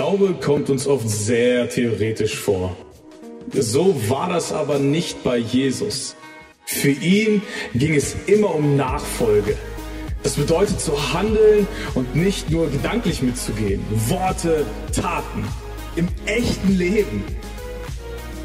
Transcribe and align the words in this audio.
Glaube 0.00 0.32
kommt 0.32 0.70
uns 0.70 0.86
oft 0.86 1.06
sehr 1.06 1.68
theoretisch 1.68 2.34
vor. 2.34 2.74
So 3.52 3.94
war 4.08 4.30
das 4.30 4.50
aber 4.50 4.78
nicht 4.78 5.22
bei 5.22 5.36
Jesus. 5.36 6.16
Für 6.64 6.88
ihn 6.88 7.42
ging 7.74 7.94
es 7.94 8.16
immer 8.24 8.54
um 8.54 8.76
Nachfolge. 8.76 9.58
Das 10.22 10.36
bedeutet 10.36 10.80
zu 10.80 11.12
handeln 11.12 11.68
und 11.94 12.16
nicht 12.16 12.48
nur 12.48 12.70
gedanklich 12.70 13.20
mitzugehen. 13.20 13.84
Worte, 14.08 14.64
Taten. 14.98 15.44
Im 15.96 16.08
echten 16.24 16.78
Leben. 16.78 17.22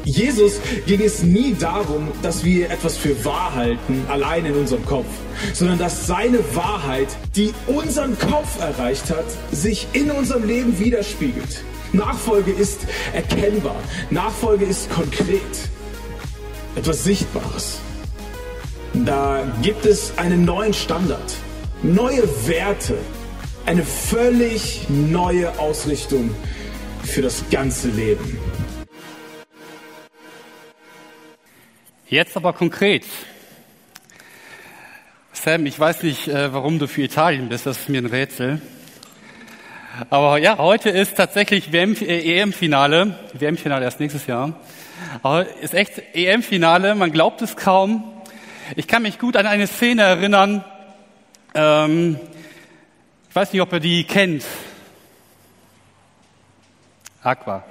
Jesus 0.06 0.60
ging 0.86 1.02
es 1.02 1.24
nie 1.24 1.56
darum, 1.58 2.06
dass 2.22 2.44
wir 2.44 2.70
etwas 2.70 2.96
für 2.96 3.24
wahr 3.24 3.52
halten, 3.56 4.04
allein 4.08 4.46
in 4.46 4.54
unserem 4.54 4.86
Kopf, 4.86 5.08
sondern 5.52 5.78
dass 5.78 6.06
seine 6.06 6.38
Wahrheit, 6.54 7.08
die 7.34 7.52
unseren 7.66 8.16
Kopf 8.16 8.60
erreicht 8.60 9.10
hat, 9.10 9.24
sich 9.50 9.88
in 9.94 10.12
unserem 10.12 10.46
Leben 10.46 10.78
widerspiegelt. 10.78 11.64
Nachfolge 11.92 12.52
ist 12.52 12.86
erkennbar. 13.14 13.74
Nachfolge 14.10 14.66
ist 14.66 14.88
konkret. 14.90 15.40
Etwas 16.76 17.02
Sichtbares. 17.02 17.80
Da 19.04 19.42
gibt 19.60 19.86
es 19.86 20.16
einen 20.18 20.44
neuen 20.44 20.72
Standard, 20.72 21.34
neue 21.82 22.22
Werte, 22.46 22.96
eine 23.64 23.82
völlig 23.82 24.86
neue 24.88 25.58
Ausrichtung 25.58 26.30
für 27.02 27.22
das 27.22 27.42
ganze 27.50 27.88
Leben. 27.88 28.38
Jetzt 32.08 32.36
aber 32.36 32.52
konkret. 32.52 33.04
Sam, 35.32 35.66
ich 35.66 35.76
weiß 35.76 36.04
nicht, 36.04 36.28
äh, 36.28 36.52
warum 36.52 36.78
du 36.78 36.86
für 36.86 37.02
Italien 37.02 37.48
bist, 37.48 37.66
das 37.66 37.78
ist 37.78 37.88
mir 37.88 38.00
ein 38.00 38.06
Rätsel. 38.06 38.62
Aber 40.08 40.38
ja, 40.38 40.58
heute 40.58 40.88
ist 40.90 41.16
tatsächlich 41.16 41.74
EM-Finale, 41.74 43.18
äh, 43.34 43.40
WM-Finale 43.40 43.84
erst 43.84 43.98
nächstes 43.98 44.28
Jahr. 44.28 44.54
Aber 45.24 45.48
ist 45.56 45.74
echt 45.74 46.00
EM-Finale, 46.14 46.94
man 46.94 47.10
glaubt 47.10 47.42
es 47.42 47.56
kaum. 47.56 48.04
Ich 48.76 48.86
kann 48.86 49.02
mich 49.02 49.18
gut 49.18 49.36
an 49.36 49.46
eine 49.46 49.66
Szene 49.66 50.02
erinnern. 50.02 50.64
Ähm, 51.56 52.20
ich 53.28 53.34
weiß 53.34 53.52
nicht, 53.52 53.62
ob 53.62 53.72
ihr 53.72 53.80
die 53.80 54.04
kennt. 54.04 54.44
Aqua. 57.24 57.64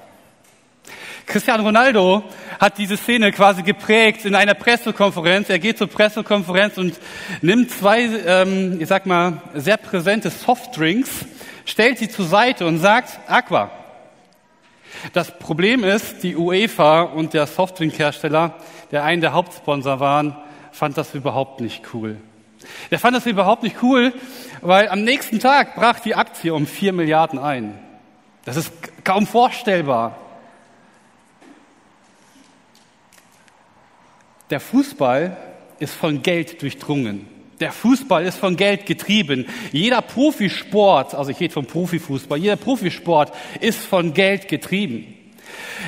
Cristiano 1.36 1.64
Ronaldo 1.64 2.24
hat 2.62 2.78
diese 2.78 2.96
Szene 2.96 3.34
quasi 3.34 3.62
geprägt 3.62 4.24
in 4.24 4.36
einer 4.36 4.54
Pressekonferenz. 4.54 5.50
Er 5.50 5.60
geht 5.60 5.78
zur 5.78 5.88
Pressekonferenz 5.88 6.78
und 6.78 6.98
nimmt 7.42 7.72
zwei, 7.72 8.04
ähm, 8.26 8.78
ich 8.80 8.88
sag 8.88 9.06
mal, 9.06 9.42
sehr 9.54 9.76
präsente 9.76 10.30
Softdrinks, 10.30 11.26
stellt 11.66 11.98
sie 11.98 12.08
zur 12.08 12.26
Seite 12.26 12.66
und 12.66 12.80
sagt, 12.80 13.20
Aqua. 13.28 13.70
Das 15.12 15.38
Problem 15.38 15.84
ist, 15.84 16.24
die 16.24 16.38
UEFA 16.38 17.02
und 17.02 17.34
der 17.34 17.48
Softdrinkhersteller, 17.48 18.56
der 18.92 19.04
einen 19.04 19.20
der 19.20 19.34
Hauptsponsor 19.34 20.00
waren, 20.00 20.38
fand 20.72 20.98
das 20.98 21.14
überhaupt 21.16 21.60
nicht 21.60 21.84
cool. 21.94 22.16
Der 22.92 23.00
fand 23.00 23.14
das 23.14 23.26
überhaupt 23.26 23.64
nicht 23.64 23.84
cool, 23.84 24.14
weil 24.62 24.88
am 24.88 25.04
nächsten 25.04 25.42
Tag 25.42 25.76
brach 25.76 26.00
die 26.00 26.16
Aktie 26.16 26.54
um 26.54 26.66
vier 26.66 26.94
Milliarden 26.94 27.40
ein. 27.40 27.78
Das 28.46 28.56
ist 28.56 28.72
kaum 29.04 29.28
vorstellbar. 29.28 30.22
Der 34.50 34.60
Fußball 34.60 35.38
ist 35.80 35.94
von 35.94 36.22
Geld 36.22 36.62
durchdrungen. 36.62 37.28
Der 37.60 37.72
Fußball 37.72 38.26
ist 38.26 38.38
von 38.38 38.58
Geld 38.58 38.86
getrieben. 38.86 39.46
Jeder 39.72 40.02
Profisport, 40.02 41.16
also 41.16 41.32
ich 41.32 41.40
rede 41.40 41.54
vom 41.54 41.66
Profifußball, 41.66 42.38
jeder 42.38 42.58
Profisport 42.58 43.34
ist 43.62 43.80
von 43.80 44.14
Geld 44.14 44.48
getrieben. 44.48 45.14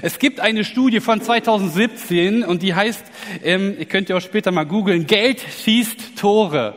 Es 0.02 0.18
gibt 0.18 0.40
eine 0.40 0.64
Studie 0.64 1.02
von 1.02 1.22
2017 1.22 2.44
und 2.44 2.62
die 2.64 2.74
heißt, 2.74 3.04
ähm, 3.44 3.76
ihr 3.78 3.86
könnt 3.86 4.10
ihr 4.10 4.18
auch 4.18 4.22
später 4.22 4.52
mal 4.52 4.66
googeln, 4.66 5.08
Geld 5.08 5.42
schießt 5.42 6.18
Tore. 6.18 6.76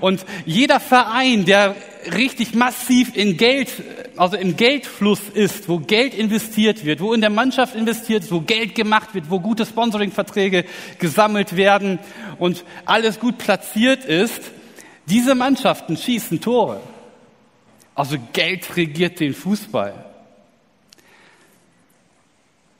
Und 0.00 0.24
jeder 0.44 0.80
Verein, 0.80 1.44
der 1.44 1.76
richtig 2.12 2.54
massiv 2.54 3.16
in 3.16 3.36
Geld, 3.36 3.70
also 4.16 4.36
im 4.36 4.56
Geldfluss 4.56 5.20
ist, 5.32 5.68
wo 5.68 5.78
Geld 5.78 6.14
investiert 6.14 6.84
wird, 6.84 7.00
wo 7.00 7.12
in 7.12 7.20
der 7.20 7.30
Mannschaft 7.30 7.74
investiert 7.74 8.24
ist, 8.24 8.32
wo 8.32 8.40
Geld 8.40 8.74
gemacht 8.74 9.14
wird, 9.14 9.30
wo 9.30 9.40
gute 9.40 9.66
Sponsoringverträge 9.66 10.64
gesammelt 10.98 11.56
werden 11.56 11.98
und 12.38 12.64
alles 12.84 13.20
gut 13.20 13.38
platziert 13.38 14.04
ist, 14.04 14.52
diese 15.06 15.34
Mannschaften 15.34 15.96
schießen 15.96 16.40
Tore. 16.40 16.80
Also 17.94 18.16
Geld 18.32 18.76
regiert 18.76 19.20
den 19.20 19.34
Fußball. 19.34 19.94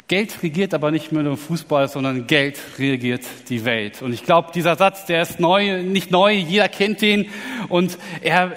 Geld 0.07 0.43
regiert 0.43 0.75
aber 0.75 0.91
nicht 0.91 1.13
nur 1.13 1.23
den 1.23 1.37
Fußball, 1.37 1.89
sondern 1.89 2.27
Geld 2.27 2.59
regiert 2.79 3.23
die 3.49 3.65
Welt. 3.65 4.03
Und 4.03 4.13
ich 4.13 4.23
glaube, 4.23 4.51
dieser 4.55 4.77
Satz, 4.77 5.07
der 5.07 5.23
ist 5.23 5.41
neu, 5.41 5.83
nicht 5.83 6.11
neu, 6.11 6.33
jeder 6.33 6.69
kennt 6.69 7.01
den 7.01 7.31
und 7.69 7.97
er 8.21 8.53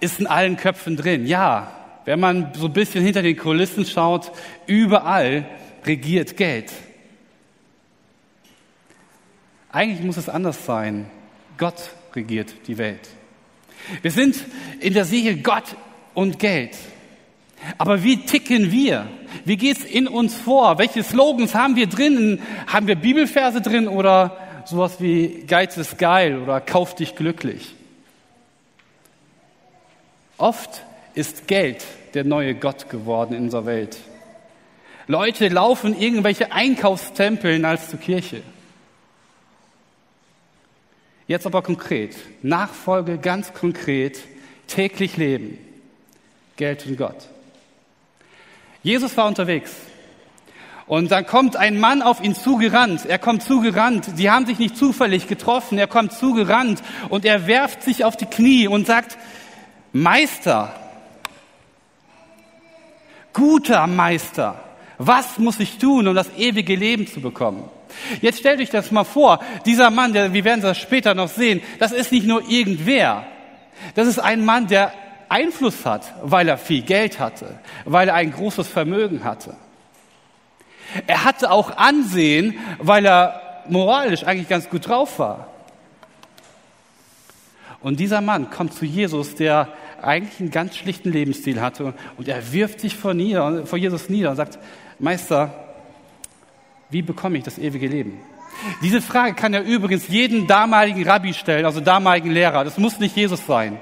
ist 0.00 0.20
in 0.20 0.26
allen 0.26 0.56
Köpfen 0.56 0.96
drin. 0.96 1.26
Ja, 1.26 1.72
wenn 2.04 2.20
man 2.20 2.52
so 2.54 2.66
ein 2.66 2.72
bisschen 2.72 3.04
hinter 3.04 3.22
den 3.22 3.36
Kulissen 3.36 3.84
schaut, 3.84 4.32
überall 4.66 5.46
regiert 5.84 6.36
Geld. 6.36 6.72
Eigentlich 9.72 10.04
muss 10.04 10.16
es 10.16 10.28
anders 10.28 10.64
sein. 10.64 11.06
Gott 11.56 11.90
regiert 12.14 12.52
die 12.66 12.78
Welt. 12.78 13.08
Wir 14.02 14.10
sind 14.10 14.36
in 14.80 14.94
der 14.94 15.04
Serie 15.04 15.36
Gott 15.36 15.76
und 16.14 16.38
Geld. 16.38 16.76
Aber 17.78 18.02
wie 18.02 18.24
ticken 18.24 18.72
wir? 18.72 19.06
Wie 19.44 19.56
geht's 19.56 19.84
in 19.84 20.08
uns 20.08 20.34
vor? 20.34 20.78
Welche 20.78 21.02
Slogans 21.02 21.54
haben 21.54 21.76
wir 21.76 21.86
drin? 21.86 22.40
Haben 22.66 22.86
wir 22.86 22.96
Bibelverse 22.96 23.60
drin 23.60 23.86
oder 23.86 24.36
sowas 24.64 25.00
wie 25.00 25.44
Geiz 25.46 25.76
ist 25.76 25.98
geil 25.98 26.38
oder 26.38 26.60
Kauf 26.60 26.94
dich 26.94 27.14
glücklich? 27.14 27.74
Oft 30.40 30.82
ist 31.14 31.46
Geld 31.48 31.84
der 32.14 32.24
neue 32.24 32.54
Gott 32.54 32.88
geworden 32.88 33.34
in 33.34 33.44
unserer 33.44 33.66
Welt. 33.66 33.98
Leute 35.06 35.48
laufen 35.48 35.98
irgendwelche 35.98 36.50
Einkaufstempeln 36.50 37.64
als 37.64 37.90
zur 37.90 38.00
Kirche. 38.00 38.42
Jetzt 41.26 41.46
aber 41.46 41.62
konkret. 41.62 42.16
Nachfolge 42.42 43.18
ganz 43.18 43.52
konkret. 43.52 44.18
Täglich 44.66 45.18
leben. 45.18 45.58
Geld 46.56 46.86
und 46.86 46.96
Gott. 46.96 47.28
Jesus 48.82 49.16
war 49.16 49.26
unterwegs. 49.26 49.72
Und 50.86 51.12
dann 51.12 51.26
kommt 51.26 51.54
ein 51.54 51.78
Mann 51.78 52.02
auf 52.02 52.20
ihn 52.20 52.34
zugerannt. 52.34 53.06
Er 53.06 53.18
kommt 53.18 53.42
zugerannt. 53.44 54.08
Sie 54.16 54.30
haben 54.30 54.46
sich 54.46 54.58
nicht 54.58 54.76
zufällig 54.76 55.28
getroffen. 55.28 55.78
Er 55.78 55.86
kommt 55.86 56.12
zugerannt 56.12 56.82
und 57.10 57.24
er 57.24 57.46
werft 57.46 57.82
sich 57.82 58.04
auf 58.04 58.16
die 58.16 58.26
Knie 58.26 58.66
und 58.66 58.86
sagt, 58.88 59.16
Meister, 59.92 60.72
guter 63.32 63.86
Meister, 63.86 64.60
was 64.98 65.38
muss 65.38 65.58
ich 65.58 65.78
tun, 65.78 66.06
um 66.06 66.14
das 66.14 66.30
ewige 66.36 66.76
Leben 66.76 67.06
zu 67.06 67.20
bekommen? 67.20 67.68
Jetzt 68.20 68.38
stellt 68.38 68.60
euch 68.60 68.70
das 68.70 68.90
mal 68.90 69.04
vor. 69.04 69.40
Dieser 69.66 69.90
Mann, 69.90 70.12
der, 70.12 70.32
wir 70.32 70.44
werden 70.44 70.60
das 70.60 70.78
später 70.78 71.14
noch 71.14 71.28
sehen, 71.28 71.60
das 71.78 71.92
ist 71.92 72.12
nicht 72.12 72.26
nur 72.26 72.48
irgendwer. 72.48 73.26
Das 73.94 74.06
ist 74.06 74.18
ein 74.18 74.44
Mann, 74.44 74.68
der 74.68 74.92
Einfluss 75.28 75.84
hat, 75.84 76.12
weil 76.22 76.48
er 76.48 76.58
viel 76.58 76.82
Geld 76.82 77.18
hatte, 77.18 77.58
weil 77.84 78.08
er 78.08 78.14
ein 78.14 78.32
großes 78.32 78.68
Vermögen 78.68 79.24
hatte. 79.24 79.56
Er 81.06 81.24
hatte 81.24 81.50
auch 81.50 81.76
Ansehen, 81.76 82.58
weil 82.78 83.06
er 83.06 83.62
moralisch 83.68 84.24
eigentlich 84.24 84.48
ganz 84.48 84.68
gut 84.68 84.88
drauf 84.88 85.18
war. 85.18 85.49
Und 87.82 87.98
dieser 87.98 88.20
Mann 88.20 88.50
kommt 88.50 88.74
zu 88.74 88.84
Jesus, 88.84 89.34
der 89.34 89.68
eigentlich 90.02 90.40
einen 90.40 90.50
ganz 90.50 90.76
schlichten 90.76 91.12
Lebensstil 91.12 91.60
hatte, 91.60 91.94
und 92.16 92.28
er 92.28 92.52
wirft 92.52 92.80
sich 92.80 92.94
vor, 92.94 93.14
nieder, 93.14 93.66
vor 93.66 93.78
Jesus 93.78 94.08
nieder 94.08 94.30
und 94.30 94.36
sagt, 94.36 94.58
Meister, 94.98 95.54
wie 96.90 97.02
bekomme 97.02 97.38
ich 97.38 97.44
das 97.44 97.58
ewige 97.58 97.86
Leben? 97.86 98.20
Diese 98.82 99.00
Frage 99.00 99.34
kann 99.34 99.54
er 99.54 99.62
übrigens 99.62 100.08
jeden 100.08 100.46
damaligen 100.46 101.08
Rabbi 101.08 101.32
stellen, 101.32 101.64
also 101.64 101.80
damaligen 101.80 102.30
Lehrer. 102.30 102.64
Das 102.64 102.78
muss 102.78 102.98
nicht 102.98 103.16
Jesus 103.16 103.46
sein. 103.46 103.78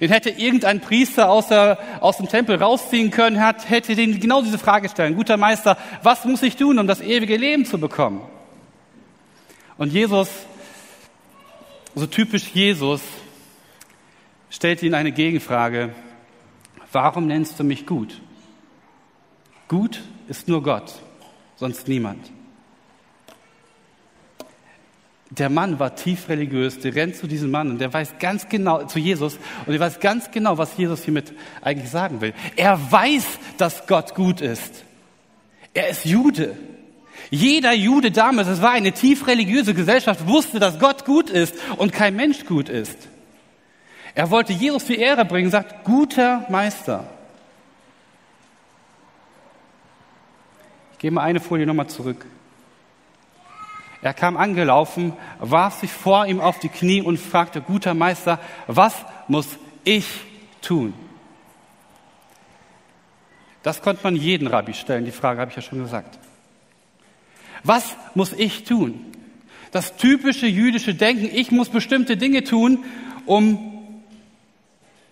Den 0.00 0.10
hätte 0.10 0.30
irgendein 0.30 0.80
Priester 0.80 1.28
aus, 1.28 1.48
der, 1.48 1.78
aus 2.00 2.16
dem 2.16 2.28
Tempel 2.28 2.56
rausziehen 2.56 3.10
können, 3.10 3.40
hat, 3.40 3.68
hätte 3.68 3.94
den 3.94 4.20
genau 4.20 4.40
diese 4.40 4.58
Frage 4.58 4.88
stellen. 4.88 5.16
Guter 5.16 5.36
Meister, 5.36 5.76
was 6.02 6.24
muss 6.24 6.42
ich 6.42 6.56
tun, 6.56 6.78
um 6.78 6.86
das 6.86 7.00
ewige 7.00 7.36
Leben 7.36 7.66
zu 7.66 7.78
bekommen? 7.78 8.22
Und 9.76 9.92
Jesus, 9.92 10.28
so 11.94 12.06
typisch 12.06 12.48
Jesus, 12.54 13.02
stellt 14.52 14.82
ihn 14.82 14.94
eine 14.94 15.10
Gegenfrage. 15.10 15.94
Warum 16.92 17.26
nennst 17.26 17.58
du 17.58 17.64
mich 17.64 17.86
gut? 17.86 18.20
Gut 19.66 20.02
ist 20.28 20.46
nur 20.46 20.62
Gott, 20.62 20.92
sonst 21.56 21.88
niemand. 21.88 22.30
Der 25.30 25.48
Mann 25.48 25.78
war 25.78 25.96
tief 25.96 26.28
religiös, 26.28 26.78
der 26.78 26.94
rennt 26.94 27.16
zu 27.16 27.26
diesem 27.26 27.50
Mann 27.50 27.70
und 27.70 27.78
der 27.78 27.90
weiß 27.90 28.18
ganz 28.20 28.50
genau, 28.50 28.84
zu 28.84 28.98
Jesus, 28.98 29.38
und 29.64 29.72
er 29.72 29.80
weiß 29.80 29.98
ganz 29.98 30.30
genau, 30.30 30.58
was 30.58 30.76
Jesus 30.76 31.04
hiermit 31.04 31.32
eigentlich 31.62 31.88
sagen 31.88 32.20
will. 32.20 32.34
Er 32.54 32.78
weiß, 32.92 33.24
dass 33.56 33.86
Gott 33.86 34.14
gut 34.14 34.42
ist. 34.42 34.84
Er 35.72 35.88
ist 35.88 36.04
Jude. 36.04 36.58
Jeder 37.30 37.72
Jude 37.72 38.10
damals, 38.10 38.48
es 38.48 38.60
war 38.60 38.72
eine 38.72 38.92
tief 38.92 39.26
religiöse 39.26 39.72
Gesellschaft, 39.72 40.28
wusste, 40.28 40.60
dass 40.60 40.78
Gott 40.78 41.06
gut 41.06 41.30
ist 41.30 41.54
und 41.78 41.92
kein 41.94 42.14
Mensch 42.14 42.44
gut 42.44 42.68
ist. 42.68 43.08
Er 44.14 44.30
wollte 44.30 44.52
Jesus 44.52 44.84
die 44.84 44.96
Ehre 44.98 45.24
bringen, 45.24 45.50
sagt, 45.50 45.84
guter 45.84 46.44
Meister. 46.48 47.08
Ich 50.92 50.98
gehe 50.98 51.10
mal 51.10 51.22
eine 51.22 51.40
Folie 51.40 51.66
nochmal 51.66 51.88
zurück. 51.88 52.26
Er 54.02 54.14
kam 54.14 54.36
angelaufen, 54.36 55.12
warf 55.38 55.80
sich 55.80 55.90
vor 55.90 56.26
ihm 56.26 56.40
auf 56.40 56.58
die 56.58 56.68
Knie 56.68 57.02
und 57.02 57.18
fragte, 57.18 57.60
guter 57.60 57.94
Meister, 57.94 58.40
was 58.66 58.94
muss 59.28 59.46
ich 59.84 60.06
tun? 60.60 60.92
Das 63.62 63.80
konnte 63.80 64.02
man 64.02 64.16
jeden 64.16 64.48
Rabbi 64.48 64.74
stellen, 64.74 65.04
die 65.04 65.12
Frage 65.12 65.40
habe 65.40 65.50
ich 65.50 65.56
ja 65.56 65.62
schon 65.62 65.82
gesagt. 65.82 66.18
Was 67.62 67.96
muss 68.14 68.32
ich 68.32 68.64
tun? 68.64 69.06
Das 69.70 69.96
typische 69.96 70.46
jüdische 70.46 70.94
Denken, 70.94 71.30
ich 71.32 71.52
muss 71.52 71.68
bestimmte 71.68 72.16
Dinge 72.16 72.42
tun, 72.42 72.84
um 73.24 73.71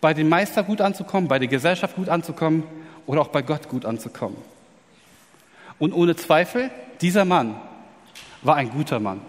bei 0.01 0.15
dem 0.15 0.29
Meister 0.29 0.63
gut 0.63 0.81
anzukommen, 0.81 1.29
bei 1.29 1.39
der 1.39 1.49
Gesellschaft 1.49 1.97
gut 1.97 2.09
anzukommen 2.09 2.65
oder 3.07 3.21
auch 3.21 3.29
bei 3.29 3.43
Gott 3.43 3.69
gut 3.69 3.85
anzukommen. 3.85 4.37
Und 5.79 5.93
ohne 5.93 6.17
Zweifel, 6.17 6.71
dieser 7.01 7.25
Mann 7.25 7.57
war 8.43 8.57
ein 8.57 8.71
guter 8.71 9.01
Mann. 9.01 9.21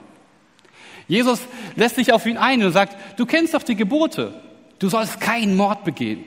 Jesus 1.07 1.41
lässt 1.75 1.95
sich 1.95 2.13
auf 2.13 2.25
ihn 2.25 2.37
ein 2.37 2.63
und 2.63 2.71
sagt, 2.71 2.95
du 3.19 3.25
kennst 3.25 3.53
doch 3.53 3.63
die 3.63 3.75
Gebote. 3.75 4.33
Du 4.79 4.89
sollst 4.89 5.19
keinen 5.19 5.55
Mord 5.55 5.83
begehen, 5.83 6.23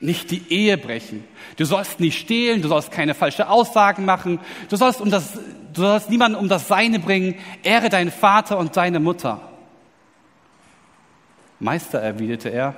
nicht 0.00 0.30
die 0.30 0.42
Ehe 0.52 0.78
brechen. 0.78 1.24
Du 1.56 1.64
sollst 1.64 1.98
nicht 1.98 2.18
stehlen, 2.18 2.62
du 2.62 2.68
sollst 2.68 2.90
keine 2.90 3.14
falsche 3.14 3.48
Aussagen 3.48 4.04
machen. 4.04 4.38
Du 4.68 4.76
sollst, 4.76 5.00
um 5.00 5.10
das, 5.10 5.32
du 5.72 5.80
sollst 5.80 6.10
niemanden 6.10 6.38
um 6.38 6.48
das 6.48 6.68
Seine 6.68 7.00
bringen. 7.00 7.36
Ehre 7.62 7.88
deinen 7.88 8.12
Vater 8.12 8.58
und 8.58 8.76
deine 8.76 9.00
Mutter. 9.00 9.40
Meister, 11.58 12.00
erwiderte 12.00 12.50
er, 12.50 12.76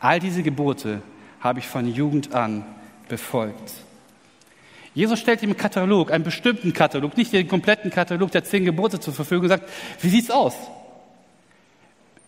all 0.00 0.18
diese 0.18 0.42
Gebote 0.42 1.02
habe 1.40 1.60
ich 1.60 1.68
von 1.68 1.86
Jugend 1.86 2.34
an 2.34 2.64
befolgt. 3.08 3.72
Jesus 4.94 5.20
stellt 5.20 5.42
ihm 5.42 5.50
einen 5.50 5.56
Katalog, 5.56 6.10
einen 6.10 6.24
bestimmten 6.24 6.72
Katalog, 6.72 7.16
nicht 7.16 7.32
den 7.32 7.46
kompletten 7.46 7.90
Katalog 7.90 8.32
der 8.32 8.44
zehn 8.44 8.64
Gebote 8.64 8.98
zur 8.98 9.14
Verfügung 9.14 9.44
und 9.44 9.50
sagt, 9.50 9.68
wie 10.00 10.08
sieht's 10.08 10.30
aus? 10.30 10.54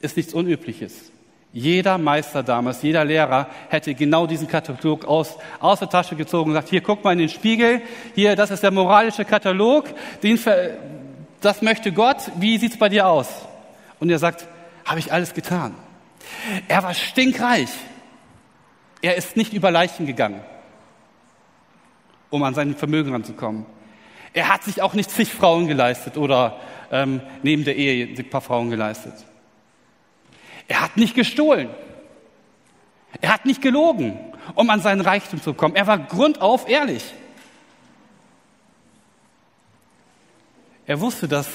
Ist 0.00 0.16
nichts 0.16 0.32
Unübliches. 0.32 1.10
Jeder 1.52 1.98
Meister 1.98 2.42
damals, 2.42 2.82
jeder 2.82 3.04
Lehrer 3.04 3.48
hätte 3.68 3.94
genau 3.94 4.26
diesen 4.26 4.48
Katalog 4.48 5.04
aus, 5.04 5.36
aus 5.60 5.80
der 5.80 5.90
Tasche 5.90 6.16
gezogen 6.16 6.50
und 6.50 6.54
gesagt, 6.54 6.70
hier 6.70 6.80
guck 6.80 7.04
mal 7.04 7.12
in 7.12 7.18
den 7.18 7.28
Spiegel, 7.28 7.82
hier, 8.14 8.36
das 8.36 8.50
ist 8.50 8.62
der 8.62 8.70
moralische 8.70 9.24
Katalog, 9.24 9.86
den, 10.22 10.38
das 11.40 11.60
möchte 11.60 11.92
Gott, 11.92 12.30
wie 12.36 12.56
sieht's 12.56 12.78
bei 12.78 12.88
dir 12.88 13.06
aus? 13.06 13.28
Und 14.00 14.08
er 14.08 14.18
sagt, 14.18 14.46
habe 14.84 14.98
ich 14.98 15.12
alles 15.12 15.34
getan. 15.34 15.74
Er 16.68 16.82
war 16.82 16.94
stinkreich. 16.94 17.70
Er 19.00 19.16
ist 19.16 19.36
nicht 19.36 19.52
über 19.52 19.70
Leichen 19.70 20.06
gegangen 20.06 20.42
um 22.32 22.42
an 22.42 22.54
sein 22.54 22.74
Vermögen 22.74 23.12
ranzukommen. 23.12 23.66
Er 24.32 24.48
hat 24.48 24.64
sich 24.64 24.80
auch 24.80 24.94
nicht 24.94 25.10
zig 25.10 25.28
Frauen 25.28 25.68
geleistet 25.68 26.16
oder 26.16 26.58
ähm, 26.90 27.20
neben 27.42 27.64
der 27.64 27.76
Ehe 27.76 28.06
ein 28.06 28.30
paar 28.30 28.40
Frauen 28.40 28.70
geleistet. 28.70 29.12
Er 30.66 30.80
hat 30.80 30.96
nicht 30.96 31.14
gestohlen. 31.14 31.68
Er 33.20 33.34
hat 33.34 33.44
nicht 33.44 33.60
gelogen, 33.60 34.18
um 34.54 34.70
an 34.70 34.80
seinen 34.80 35.02
Reichtum 35.02 35.42
zu 35.42 35.52
kommen. 35.52 35.76
Er 35.76 35.86
war 35.86 35.98
grundauf 35.98 36.66
ehrlich. 36.66 37.04
Er 40.86 40.98
wusste, 41.00 41.28
dass 41.28 41.48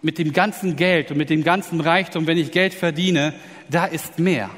mit 0.00 0.18
dem 0.18 0.32
ganzen 0.32 0.76
Geld 0.76 1.10
und 1.10 1.16
mit 1.16 1.30
dem 1.30 1.42
ganzen 1.42 1.80
Reichtum, 1.80 2.26
wenn 2.26 2.38
ich 2.38 2.52
Geld 2.52 2.74
verdiene, 2.74 3.34
da 3.68 3.84
ist 3.84 4.18
mehr. 4.18 4.50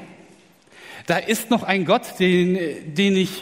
Da 1.07 1.17
ist 1.17 1.49
noch 1.49 1.63
ein 1.63 1.85
Gott, 1.85 2.19
den, 2.19 2.93
den 2.93 3.15
ich 3.15 3.41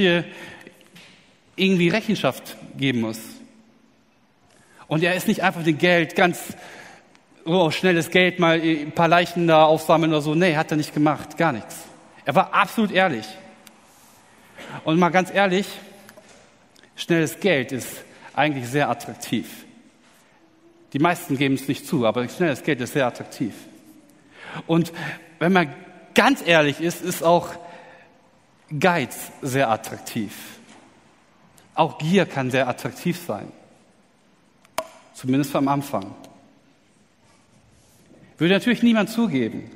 irgendwie 1.55 1.89
Rechenschaft 1.89 2.55
geben 2.77 3.01
muss. 3.01 3.19
Und 4.87 5.03
er 5.03 5.13
ist 5.13 5.27
nicht 5.27 5.43
einfach 5.43 5.63
den 5.63 5.77
Geld 5.77 6.15
ganz 6.15 6.55
oh, 7.45 7.71
schnelles 7.71 8.09
Geld 8.09 8.39
mal 8.39 8.59
ein 8.59 8.91
paar 8.91 9.07
Leichen 9.07 9.47
da 9.47 9.65
aufsammeln 9.65 10.11
oder 10.11 10.21
so. 10.21 10.35
Nee, 10.35 10.55
hat 10.55 10.71
er 10.71 10.77
nicht 10.77 10.93
gemacht, 10.93 11.37
gar 11.37 11.51
nichts. 11.51 11.77
Er 12.25 12.35
war 12.35 12.53
absolut 12.53 12.91
ehrlich. 12.91 13.25
Und 14.83 14.99
mal 14.99 15.09
ganz 15.09 15.33
ehrlich, 15.33 15.67
schnelles 16.95 17.39
Geld 17.39 17.71
ist 17.71 18.03
eigentlich 18.33 18.67
sehr 18.67 18.89
attraktiv. 18.89 19.65
Die 20.93 20.99
meisten 20.99 21.37
geben 21.37 21.55
es 21.55 21.67
nicht 21.67 21.85
zu, 21.85 22.05
aber 22.05 22.27
schnelles 22.27 22.63
Geld 22.63 22.81
ist 22.81 22.93
sehr 22.93 23.05
attraktiv. 23.05 23.53
Und 24.65 24.91
wenn 25.37 25.53
man 25.53 25.73
ganz 26.15 26.45
ehrlich 26.45 26.81
ist, 26.81 27.01
ist 27.01 27.23
auch 27.23 27.49
Geiz 28.77 29.31
sehr 29.41 29.69
attraktiv. 29.69 30.33
Auch 31.75 31.97
Gier 31.97 32.25
kann 32.25 32.51
sehr 32.51 32.67
attraktiv 32.67 33.19
sein. 33.25 33.51
Zumindest 35.13 35.55
am 35.55 35.67
Anfang. 35.67 36.13
Würde 38.37 38.53
natürlich 38.53 38.83
niemand 38.83 39.09
zugeben. 39.09 39.69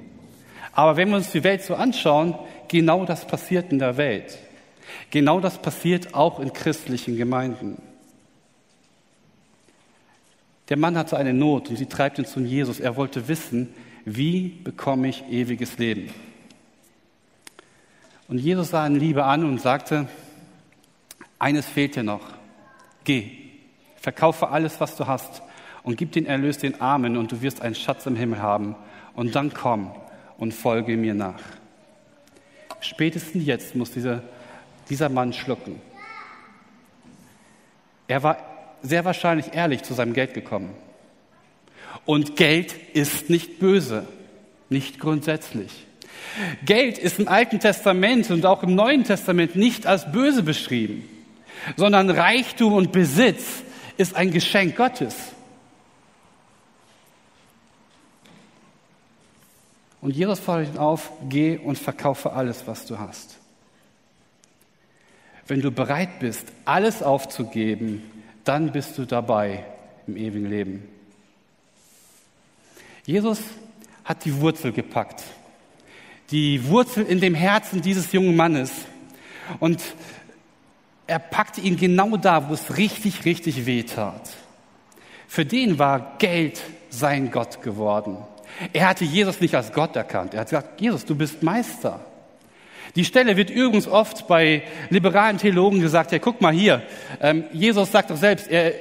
Aber 0.74 0.98
wenn 0.98 1.10
wir 1.10 1.18
uns 1.18 1.31
die 1.31 1.44
Welt 1.44 1.63
so 1.63 1.75
anschauen, 1.75 2.36
genau 2.68 3.06
das 3.06 3.27
passiert 3.27 3.71
in 3.71 3.80
der 3.80 3.98
Welt. 3.98 4.38
Genau 5.12 5.39
das 5.39 5.62
passiert 5.62 6.13
auch 6.13 6.39
in 6.39 6.54
christlichen 6.54 7.18
Gemeinden. 7.18 7.81
Der 10.69 10.77
Mann 10.77 10.98
hatte 10.98 11.18
eine 11.18 11.33
Not 11.33 11.69
und 11.69 11.75
sie 11.75 11.86
treibt 11.86 12.19
ihn 12.19 12.25
zu 12.25 12.39
Jesus. 12.39 12.80
Er 12.80 12.95
wollte 12.95 13.27
wissen, 13.27 13.74
wie 14.06 14.48
bekomme 14.48 15.07
ich 15.07 15.24
ewiges 15.30 15.77
Leben? 15.77 16.10
Und 18.27 18.38
Jesus 18.38 18.69
sah 18.69 18.88
ihn 18.88 18.95
Liebe 18.95 19.25
an 19.25 19.44
und 19.44 19.60
sagte, 19.60 20.07
eines 21.39 21.65
fehlt 21.65 21.95
dir 21.95 22.04
noch. 22.04 22.21
Geh, 23.04 23.31
verkaufe 23.98 24.50
alles, 24.50 24.80
was 24.80 24.95
du 24.95 25.07
hast 25.07 25.42
und 25.83 25.98
gib 25.98 26.13
den 26.13 26.25
Erlös 26.25 26.57
den 26.57 26.80
Armen 26.80 27.18
und 27.18 27.31
du 27.31 27.42
wirst 27.42 27.62
einen 27.62 27.75
Schatz 27.75 28.06
im 28.06 28.15
Himmel 28.15 28.42
haben. 28.42 28.75
Und 29.13 29.36
dann 29.36 29.54
komm 29.54 29.92
und 30.38 30.54
folge 30.54 30.98
mir 30.98 31.13
nach. 31.13 31.42
Spätestens 32.80 33.45
jetzt 33.45 33.75
muss 33.75 33.92
dieser, 33.92 34.24
dieser 34.89 35.10
Mann 35.10 35.33
schlucken. 35.33 35.80
Er 38.08 38.24
war 38.24 38.52
sehr 38.84 39.06
wahrscheinlich 39.06 39.54
ehrlich 39.54 39.82
zu 39.82 39.96
seinem 39.96 40.13
Geld 40.13 40.36
gekommen. 40.36 40.75
Und 42.06 42.36
Geld 42.36 42.75
ist 42.94 43.30
nicht 43.30 43.60
böse, 43.60 44.06
nicht 44.70 45.00
grundsätzlich. 45.00 45.88
Geld 46.66 47.00
ist 47.00 47.20
im 47.20 47.28
Alten 47.28 47.60
Testament 47.60 48.30
und 48.30 48.46
auch 48.46 48.62
im 48.62 48.75
Neuen 48.75 49.04
Testament 49.04 49.56
nicht 49.56 49.88
als 49.88 50.12
böse 50.12 50.44
beschrieben 50.44 51.10
sondern 51.75 52.10
Reichtum 52.10 52.74
und 52.74 52.92
Besitz 52.92 53.63
ist 53.98 54.16
ein 54.16 54.32
Geschenk 54.32 54.75
Gottes. 54.75 55.16
Und 60.02 60.16
Jesus 60.16 60.40
fordert 60.40 60.74
ihn 60.74 60.78
auf, 60.78 61.12
geh 61.30 61.58
und 61.58 61.78
verkaufe 61.78 62.34
alles, 62.34 62.68
was 62.68 62.86
du 62.86 63.00
hast. 63.00 63.38
Wenn 65.48 65.62
du 65.62 65.72
bereit 65.72 66.20
bist, 66.20 66.46
alles 66.66 67.02
aufzugeben, 67.02 68.04
dann 68.44 68.72
bist 68.72 68.98
du 68.98 69.06
dabei 69.06 69.66
im 70.08 70.18
ewigen 70.18 70.50
Leben. 70.50 70.88
Jesus 73.06 73.40
hat 74.04 74.26
die 74.26 74.40
Wurzel 74.40 74.72
gepackt. 74.72 75.24
Die 76.32 76.68
Wurzel 76.68 77.06
in 77.06 77.20
dem 77.20 77.36
Herzen 77.36 77.82
dieses 77.82 78.12
jungen 78.12 78.36
Mannes. 78.36 78.72
Und 79.60 79.82
er 81.06 81.20
packte 81.20 81.62
ihn 81.62 81.78
genau 81.78 82.18
da, 82.18 82.50
wo 82.50 82.54
es 82.54 82.78
richtig, 82.78 83.26
richtig 83.26 83.66
weh 83.66 83.84
tat. 83.84 84.30
Für 85.28 85.46
den 85.46 85.80
war 85.80 86.18
Geld 86.18 86.62
sein 86.90 87.32
Gott 87.32 87.62
geworden. 87.62 88.18
Er 88.72 88.88
hatte 88.90 89.04
Jesus 89.04 89.42
nicht 89.42 89.56
als 89.56 89.74
Gott 89.74 89.96
erkannt. 89.96 90.34
Er 90.34 90.42
hat 90.42 90.50
gesagt, 90.50 90.80
Jesus, 90.80 91.06
du 91.06 91.16
bist 91.16 91.44
Meister. 91.44 92.00
Die 92.96 93.06
Stelle 93.06 93.38
wird 93.38 93.50
übrigens 93.50 93.88
oft 93.88 94.28
bei 94.28 94.64
liberalen 94.90 95.38
Theologen 95.38 95.82
gesagt, 95.82 96.12
ja, 96.12 96.20
guck 96.20 96.42
mal 96.42 96.54
hier, 96.54 96.84
ähm, 97.22 97.46
Jesus 97.52 97.92
sagt 97.92 98.12
doch 98.12 98.18
selbst, 98.18 98.48
er, 98.50 98.74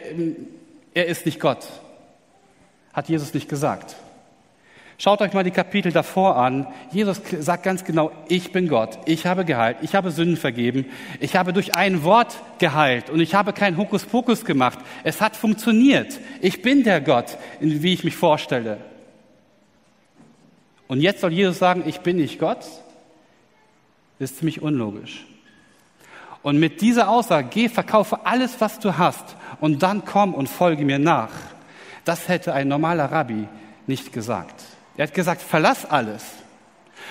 er 0.93 1.07
ist 1.07 1.25
nicht 1.25 1.41
Gott. 1.41 1.67
Hat 2.93 3.09
Jesus 3.09 3.33
nicht 3.33 3.49
gesagt. 3.49 3.97
Schaut 4.99 5.21
euch 5.21 5.33
mal 5.33 5.43
die 5.43 5.51
Kapitel 5.51 5.91
davor 5.91 6.37
an. 6.37 6.67
Jesus 6.93 7.21
sagt 7.41 7.65
ganz 7.65 7.85
genau, 7.85 8.13
ich 8.29 8.53
bin 8.53 8.69
Gott, 8.69 8.99
ich 9.07 9.27
habe 9.27 9.45
geheilt, 9.45 9.79
ich 9.81 9.95
habe 9.95 10.13
Sünden 10.13 10.37
vergeben, 10.37 10.87
ich 11.19 11.35
habe 11.35 11.53
durch 11.53 11.75
ein 11.75 12.05
Wort 12.05 12.37
geheilt 12.59 13.11
und 13.11 13.19
ich 13.19 13.35
habe 13.35 13.53
keinen 13.53 13.79
Hokuspokus 13.79 14.45
gemacht. 14.45 14.79
Es 15.03 15.21
hat 15.21 15.35
funktioniert. 15.35 16.21
Ich 16.41 16.63
bin 16.63 16.85
der 16.85 17.01
Gott, 17.01 17.37
wie 17.59 17.95
ich 17.95 18.05
mich 18.05 18.15
vorstelle. 18.15 18.77
Und 20.87 21.01
jetzt 21.01 21.23
soll 21.23 21.33
Jesus 21.33 21.59
sagen, 21.59 21.83
ich 21.87 22.01
bin 22.01 22.19
nicht 22.19 22.39
Gott? 22.39 22.65
Ist 24.23 24.39
ziemlich 24.39 24.63
unlogisch. 24.63 25.25
Und 26.45 26.61
mit 26.61 26.81
dieser 26.81 27.09
Aussage, 27.09 27.49
geh, 27.51 27.69
verkaufe 27.69 28.25
alles, 28.25 28.61
was 28.61 28.79
du 28.79 28.97
hast 28.97 29.37
und 29.61 29.83
dann 29.83 30.05
komm 30.05 30.33
und 30.33 30.49
folge 30.49 30.85
mir 30.85 31.01
nach. 31.01 31.31
Das 32.05 32.29
hätte 32.29 32.53
ein 32.53 32.69
normaler 32.69 33.11
Rabbi 33.11 33.49
nicht 33.89 34.13
gesagt. 34.13 34.63
Er 34.97 35.09
hat 35.09 35.15
gesagt, 35.15 35.43
verlass 35.43 35.85
alles. 35.85 36.23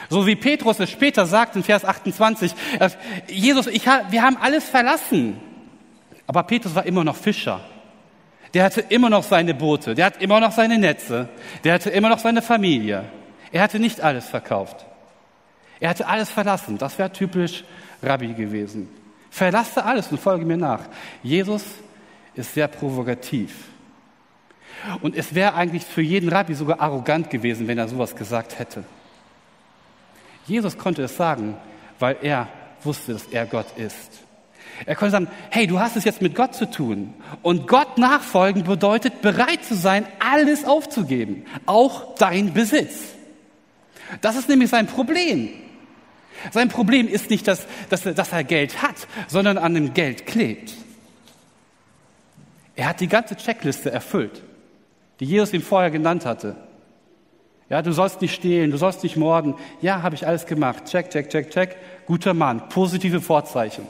So 0.10 0.26
wie 0.26 0.38
Petrus 0.38 0.80
es 0.80 0.90
später 0.90 1.26
sagt 1.26 1.58
in 1.58 1.64
Vers 1.64 1.84
28, 1.84 2.54
Jesus, 3.28 3.68
ich, 3.68 3.86
wir 3.86 4.22
haben 4.22 4.38
alles 4.38 4.70
verlassen. 4.70 5.38
Aber 6.28 6.44
Petrus 6.44 6.76
war 6.76 6.86
immer 6.86 7.04
noch 7.04 7.18
Fischer. 7.18 7.60
Der 8.54 8.64
hatte 8.64 8.80
immer 8.88 9.10
noch 9.10 9.24
seine 9.24 9.54
Boote, 9.54 9.96
der 9.96 10.06
hat 10.06 10.22
immer 10.22 10.40
noch 10.40 10.54
seine 10.54 10.78
Netze, 10.78 11.28
der 11.66 11.74
hatte 11.74 11.90
immer 11.90 12.08
noch 12.08 12.20
seine 12.20 12.42
Familie. 12.42 13.04
Er 13.52 13.64
hatte 13.64 13.80
nicht 13.80 14.00
alles 14.00 14.30
verkauft. 14.30 14.86
Er 15.82 15.90
hatte 15.90 16.08
alles 16.08 16.30
verlassen. 16.30 16.78
Das 16.78 16.98
wäre 16.98 17.12
typisch 17.12 17.66
Rabbi 18.02 18.34
gewesen. 18.34 18.88
Verlasse 19.32 19.84
alles 19.84 20.08
und 20.12 20.20
folge 20.20 20.46
mir 20.46 20.56
nach. 20.56 20.82
Jesus 21.24 21.64
ist 22.36 22.54
sehr 22.54 22.68
provokativ. 22.68 23.66
Und 25.02 25.16
es 25.16 25.34
wäre 25.34 25.56
eigentlich 25.56 25.84
für 25.84 26.02
jeden 26.02 26.30
Rabbi 26.30 26.54
sogar 26.54 26.80
arrogant 26.80 27.30
gewesen, 27.30 27.68
wenn 27.68 27.80
er 27.80 27.88
sowas 27.88 28.16
gesagt 28.16 28.60
hätte. 28.60 28.84
Jesus 30.46 30.78
konnte 30.78 31.04
es 31.04 31.18
sagen, 31.18 31.58
weil 32.00 32.18
er 32.22 32.48
wusste, 32.84 33.14
dass 33.14 33.26
er 33.26 33.46
Gott 33.48 33.78
ist. 33.78 34.20
Er 34.86 34.96
konnte 34.96 35.12
sagen, 35.12 35.28
hey, 35.50 35.66
du 35.66 35.80
hast 35.80 35.96
es 35.96 36.04
jetzt 36.04 36.22
mit 36.22 36.36
Gott 36.36 36.54
zu 36.54 36.70
tun. 36.70 37.14
Und 37.42 37.68
Gott 37.68 37.98
nachfolgen 37.98 38.64
bedeutet, 38.64 39.22
bereit 39.22 39.64
zu 39.64 39.76
sein, 39.76 40.06
alles 40.20 40.64
aufzugeben, 40.64 41.46
auch 41.66 42.16
dein 42.16 42.54
Besitz. 42.54 43.00
Das 44.22 44.36
ist 44.36 44.48
nämlich 44.48 44.70
sein 44.70 44.88
Problem. 44.88 45.50
Sein 46.52 46.70
Problem 46.70 47.08
ist 47.08 47.30
nicht, 47.30 47.48
dass, 47.48 47.68
dass, 47.90 48.04
dass 48.04 48.32
er 48.32 48.44
Geld 48.44 48.82
hat, 48.82 49.08
sondern 49.28 49.58
an 49.58 49.74
dem 49.74 49.94
Geld 49.94 50.26
klebt. 50.26 50.74
Er 52.76 52.90
hat 52.90 53.00
die 53.00 53.08
ganze 53.08 53.36
Checkliste 53.36 53.92
erfüllt 53.92 54.42
die 55.22 55.26
Jesus 55.26 55.54
ihm 55.54 55.62
vorher 55.62 55.92
genannt 55.92 56.26
hatte. 56.26 56.56
Ja, 57.70 57.82
du 57.82 57.94
sollst 57.94 58.22
nicht 58.22 58.34
stehlen, 58.34 58.72
du 58.72 58.78
sollst 58.78 59.04
nicht 59.04 59.16
morden. 59.16 59.54
Ja, 59.80 60.02
habe 60.02 60.16
ich 60.16 60.28
alles 60.28 60.48
gemacht. 60.48 60.86
Check, 60.86 61.12
check, 61.12 61.30
check, 61.30 61.52
check. 61.52 61.78
Guter 62.06 62.34
Mann, 62.34 62.68
positive 62.70 63.22
Vorzeichen. 63.22 63.86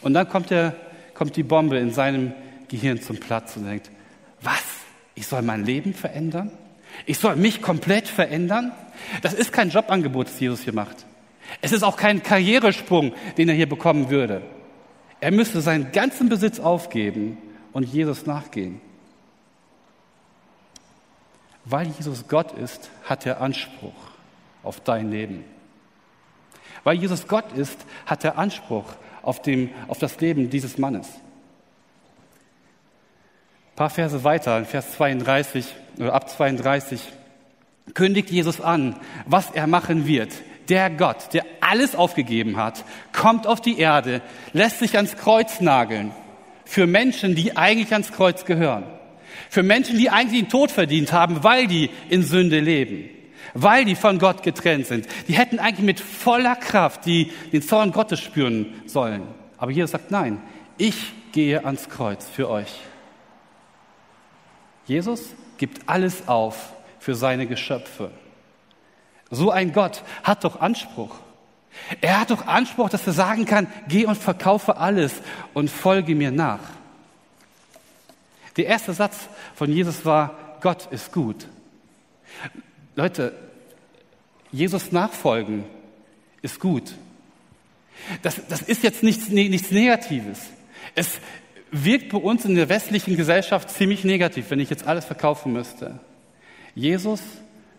Und 0.00 0.14
dann 0.14 0.28
kommt, 0.28 0.50
der, 0.50 0.74
kommt 1.14 1.36
die 1.36 1.42
Bombe 1.42 1.78
in 1.78 1.92
seinem 1.92 2.32
Gehirn 2.68 3.02
zum 3.02 3.18
Platz 3.18 3.56
und 3.56 3.66
denkt, 3.66 3.90
was? 4.40 4.62
Ich 5.16 5.26
soll 5.26 5.42
mein 5.42 5.64
Leben 5.64 5.94
verändern? 5.94 6.52
Ich 7.06 7.18
soll 7.18 7.34
mich 7.34 7.60
komplett 7.60 8.06
verändern? 8.06 8.70
Das 9.20 9.34
ist 9.34 9.52
kein 9.52 9.70
Jobangebot, 9.70 10.28
das 10.28 10.38
Jesus 10.38 10.62
hier 10.62 10.74
macht. 10.74 11.04
Es 11.60 11.72
ist 11.72 11.82
auch 11.82 11.96
kein 11.96 12.22
Karrieresprung, 12.22 13.12
den 13.36 13.48
er 13.48 13.54
hier 13.54 13.68
bekommen 13.68 14.10
würde. 14.10 14.42
Er 15.20 15.30
müsste 15.30 15.60
seinen 15.60 15.92
ganzen 15.92 16.28
Besitz 16.28 16.60
aufgeben 16.60 17.38
und 17.72 17.84
Jesus 17.84 18.26
nachgehen. 18.26 18.80
Weil 21.64 21.88
Jesus 21.88 22.28
Gott 22.28 22.52
ist, 22.52 22.90
hat 23.04 23.26
er 23.26 23.40
Anspruch 23.40 23.92
auf 24.62 24.80
dein 24.80 25.10
Leben. 25.10 25.44
Weil 26.84 26.96
Jesus 26.96 27.26
Gott 27.26 27.52
ist, 27.52 27.84
hat 28.06 28.24
er 28.24 28.38
Anspruch 28.38 28.84
auf, 29.22 29.42
dem, 29.42 29.70
auf 29.88 29.98
das 29.98 30.20
Leben 30.20 30.48
dieses 30.48 30.78
Mannes. 30.78 31.08
Ein 33.72 33.76
paar 33.76 33.90
Verse 33.90 34.24
weiter, 34.24 34.58
in 34.58 34.64
Vers 34.64 34.92
32, 34.92 35.66
oder 35.98 36.14
ab 36.14 36.30
32, 36.30 37.00
kündigt 37.94 38.30
Jesus 38.30 38.60
an, 38.60 38.96
was 39.26 39.50
er 39.50 39.66
machen 39.66 40.06
wird. 40.06 40.32
Der 40.68 40.90
Gott, 40.90 41.32
der 41.32 41.44
alles 41.60 41.94
aufgegeben 41.94 42.56
hat, 42.56 42.84
kommt 43.12 43.46
auf 43.46 43.60
die 43.60 43.78
Erde, 43.78 44.20
lässt 44.52 44.80
sich 44.80 44.96
ans 44.96 45.16
Kreuz 45.16 45.60
nageln 45.60 46.12
für 46.68 46.86
Menschen, 46.86 47.34
die 47.34 47.56
eigentlich 47.56 47.92
ans 47.92 48.12
Kreuz 48.12 48.44
gehören. 48.44 48.84
Für 49.48 49.62
Menschen, 49.62 49.96
die 49.96 50.10
eigentlich 50.10 50.42
den 50.42 50.50
Tod 50.50 50.70
verdient 50.70 51.12
haben, 51.12 51.42
weil 51.42 51.66
die 51.66 51.88
in 52.10 52.22
Sünde 52.22 52.60
leben, 52.60 53.08
weil 53.54 53.86
die 53.86 53.94
von 53.94 54.18
Gott 54.18 54.42
getrennt 54.42 54.86
sind. 54.86 55.06
Die 55.28 55.32
hätten 55.32 55.58
eigentlich 55.58 55.86
mit 55.86 56.00
voller 56.00 56.56
Kraft 56.56 57.06
die, 57.06 57.32
den 57.52 57.62
Zorn 57.62 57.92
Gottes 57.92 58.20
spüren 58.20 58.82
sollen. 58.84 59.22
Aber 59.56 59.70
Jesus 59.70 59.92
sagt, 59.92 60.10
nein, 60.10 60.42
ich 60.76 60.96
gehe 61.32 61.64
ans 61.64 61.88
Kreuz 61.88 62.26
für 62.28 62.50
euch. 62.50 62.74
Jesus 64.86 65.34
gibt 65.56 65.88
alles 65.88 66.28
auf 66.28 66.72
für 66.98 67.14
seine 67.14 67.46
Geschöpfe. 67.46 68.10
So 69.30 69.50
ein 69.50 69.72
Gott 69.72 70.02
hat 70.22 70.44
doch 70.44 70.60
Anspruch. 70.60 71.16
Er 72.00 72.20
hat 72.20 72.30
doch 72.30 72.46
Anspruch, 72.46 72.88
dass 72.88 73.06
er 73.06 73.12
sagen 73.12 73.44
kann, 73.44 73.66
geh 73.88 74.04
und 74.06 74.16
verkaufe 74.16 74.76
alles 74.76 75.12
und 75.54 75.70
folge 75.70 76.14
mir 76.14 76.30
nach. 76.30 76.60
Der 78.56 78.66
erste 78.66 78.92
Satz 78.92 79.28
von 79.54 79.72
Jesus 79.72 80.04
war, 80.04 80.58
Gott 80.60 80.88
ist 80.90 81.12
gut. 81.12 81.46
Leute, 82.96 83.34
Jesus 84.50 84.92
nachfolgen 84.92 85.64
ist 86.42 86.58
gut. 86.58 86.94
Das, 88.22 88.40
das 88.48 88.62
ist 88.62 88.82
jetzt 88.82 89.02
nichts, 89.02 89.28
nichts 89.28 89.70
Negatives. 89.70 90.40
Es 90.94 91.20
wirkt 91.70 92.10
bei 92.10 92.18
uns 92.18 92.44
in 92.44 92.54
der 92.54 92.68
westlichen 92.68 93.16
Gesellschaft 93.16 93.70
ziemlich 93.70 94.04
negativ, 94.04 94.50
wenn 94.50 94.60
ich 94.60 94.70
jetzt 94.70 94.86
alles 94.86 95.04
verkaufen 95.04 95.52
müsste. 95.52 96.00
Jesus 96.74 97.20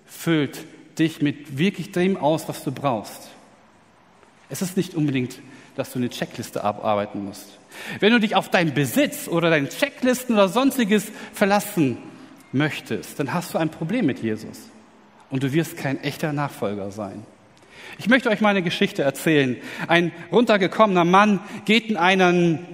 füllt 0.05 0.59
dich 0.99 1.21
mit 1.21 1.57
wirklich 1.57 1.91
dem 1.91 2.17
aus, 2.17 2.47
was 2.47 2.63
du 2.63 2.71
brauchst. 2.71 3.29
Es 4.49 4.61
ist 4.61 4.77
nicht 4.77 4.95
unbedingt, 4.95 5.39
dass 5.75 5.91
du 5.91 5.99
eine 5.99 6.09
Checkliste 6.09 6.63
abarbeiten 6.63 7.23
musst. 7.23 7.57
Wenn 7.99 8.11
du 8.11 8.19
dich 8.19 8.35
auf 8.35 8.49
deinen 8.49 8.73
Besitz 8.73 9.27
oder 9.27 9.49
deine 9.49 9.69
Checklisten 9.69 10.35
oder 10.35 10.49
sonstiges 10.49 11.05
verlassen 11.33 11.97
möchtest, 12.51 13.19
dann 13.19 13.33
hast 13.33 13.53
du 13.53 13.57
ein 13.57 13.69
Problem 13.69 14.05
mit 14.05 14.21
Jesus. 14.21 14.69
Und 15.29 15.43
du 15.43 15.53
wirst 15.53 15.77
kein 15.77 16.03
echter 16.03 16.33
Nachfolger 16.33 16.91
sein. 16.91 17.23
Ich 17.97 18.09
möchte 18.09 18.29
euch 18.29 18.41
mal 18.41 18.49
eine 18.49 18.63
Geschichte 18.63 19.03
erzählen. 19.03 19.57
Ein 19.87 20.11
runtergekommener 20.31 21.05
Mann 21.05 21.39
geht 21.65 21.85
in 21.85 21.97
einen 21.97 22.65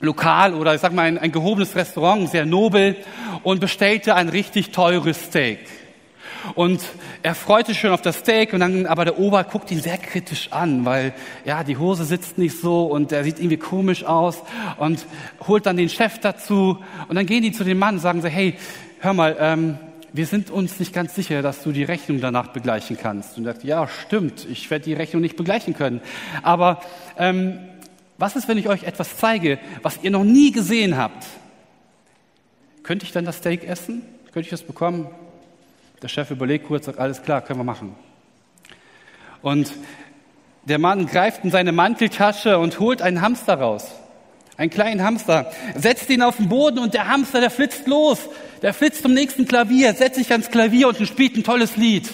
Lokal 0.00 0.54
oder 0.54 0.74
ich 0.74 0.80
sag 0.80 0.92
mal 0.92 1.02
ein, 1.02 1.18
ein 1.18 1.32
gehobenes 1.32 1.74
Restaurant, 1.74 2.30
sehr 2.30 2.46
nobel, 2.46 2.96
und 3.42 3.60
bestellte 3.60 4.14
ein 4.14 4.28
richtig 4.28 4.70
teures 4.70 5.24
Steak. 5.26 5.58
Und 6.54 6.80
er 7.22 7.34
freute 7.34 7.72
sich 7.72 7.80
schon 7.80 7.90
auf 7.90 8.02
das 8.02 8.18
Steak 8.18 8.52
und 8.52 8.60
dann, 8.60 8.86
aber 8.86 9.04
der 9.04 9.18
Ober 9.18 9.44
guckt 9.44 9.70
ihn 9.70 9.80
sehr 9.80 9.98
kritisch 9.98 10.52
an, 10.52 10.84
weil, 10.84 11.12
ja, 11.44 11.64
die 11.64 11.76
Hose 11.76 12.04
sitzt 12.04 12.38
nicht 12.38 12.60
so 12.60 12.84
und 12.86 13.12
er 13.12 13.24
sieht 13.24 13.38
irgendwie 13.38 13.56
komisch 13.56 14.04
aus 14.04 14.42
und 14.78 15.06
holt 15.46 15.66
dann 15.66 15.76
den 15.76 15.88
Chef 15.88 16.18
dazu 16.18 16.78
und 17.08 17.16
dann 17.16 17.26
gehen 17.26 17.42
die 17.42 17.52
zu 17.52 17.64
dem 17.64 17.78
Mann 17.78 17.96
und 17.96 18.00
sagen 18.00 18.22
so, 18.22 18.28
hey, 18.28 18.54
hör 19.00 19.12
mal, 19.12 19.36
ähm, 19.38 19.78
wir 20.12 20.26
sind 20.26 20.50
uns 20.50 20.78
nicht 20.80 20.92
ganz 20.92 21.14
sicher, 21.14 21.42
dass 21.42 21.62
du 21.62 21.72
die 21.72 21.84
Rechnung 21.84 22.20
danach 22.20 22.48
begleichen 22.48 22.96
kannst. 23.00 23.36
Und 23.36 23.46
er 23.46 23.52
sagt, 23.52 23.64
ja, 23.64 23.86
stimmt, 23.88 24.46
ich 24.50 24.70
werde 24.70 24.84
die 24.84 24.94
Rechnung 24.94 25.20
nicht 25.20 25.36
begleichen 25.36 25.74
können. 25.74 26.00
Aber 26.42 26.80
ähm, 27.18 27.58
was 28.16 28.34
ist, 28.34 28.48
wenn 28.48 28.58
ich 28.58 28.68
euch 28.68 28.84
etwas 28.84 29.16
zeige, 29.16 29.58
was 29.82 30.00
ihr 30.02 30.10
noch 30.10 30.24
nie 30.24 30.50
gesehen 30.50 30.96
habt? 30.96 31.26
Könnte 32.82 33.04
ich 33.04 33.12
dann 33.12 33.24
das 33.24 33.38
Steak 33.38 33.64
essen? 33.64 34.02
Könnte 34.32 34.46
ich 34.46 34.50
das 34.50 34.62
bekommen? 34.62 35.08
Der 36.02 36.08
Chef 36.08 36.30
überlegt 36.30 36.66
kurz, 36.68 36.86
sagt, 36.86 36.98
alles 36.98 37.22
klar, 37.22 37.40
können 37.40 37.58
wir 37.58 37.64
machen. 37.64 37.94
Und 39.42 39.72
der 40.64 40.78
Mann 40.78 41.06
greift 41.06 41.44
in 41.44 41.50
seine 41.50 41.72
Manteltasche 41.72 42.58
und 42.58 42.78
holt 42.78 43.02
einen 43.02 43.22
Hamster 43.22 43.54
raus. 43.54 43.86
Einen 44.56 44.70
kleinen 44.70 45.02
Hamster. 45.02 45.50
Setzt 45.76 46.10
ihn 46.10 46.22
auf 46.22 46.36
den 46.36 46.48
Boden 46.48 46.80
und 46.80 46.94
der 46.94 47.08
Hamster, 47.08 47.40
der 47.40 47.50
flitzt 47.50 47.86
los. 47.86 48.18
Der 48.60 48.74
flitzt 48.74 49.02
zum 49.02 49.14
nächsten 49.14 49.46
Klavier, 49.46 49.94
setzt 49.94 50.16
sich 50.16 50.30
ans 50.32 50.50
Klavier 50.50 50.88
und 50.88 51.06
spielt 51.06 51.36
ein 51.36 51.44
tolles 51.44 51.76
Lied. 51.76 52.08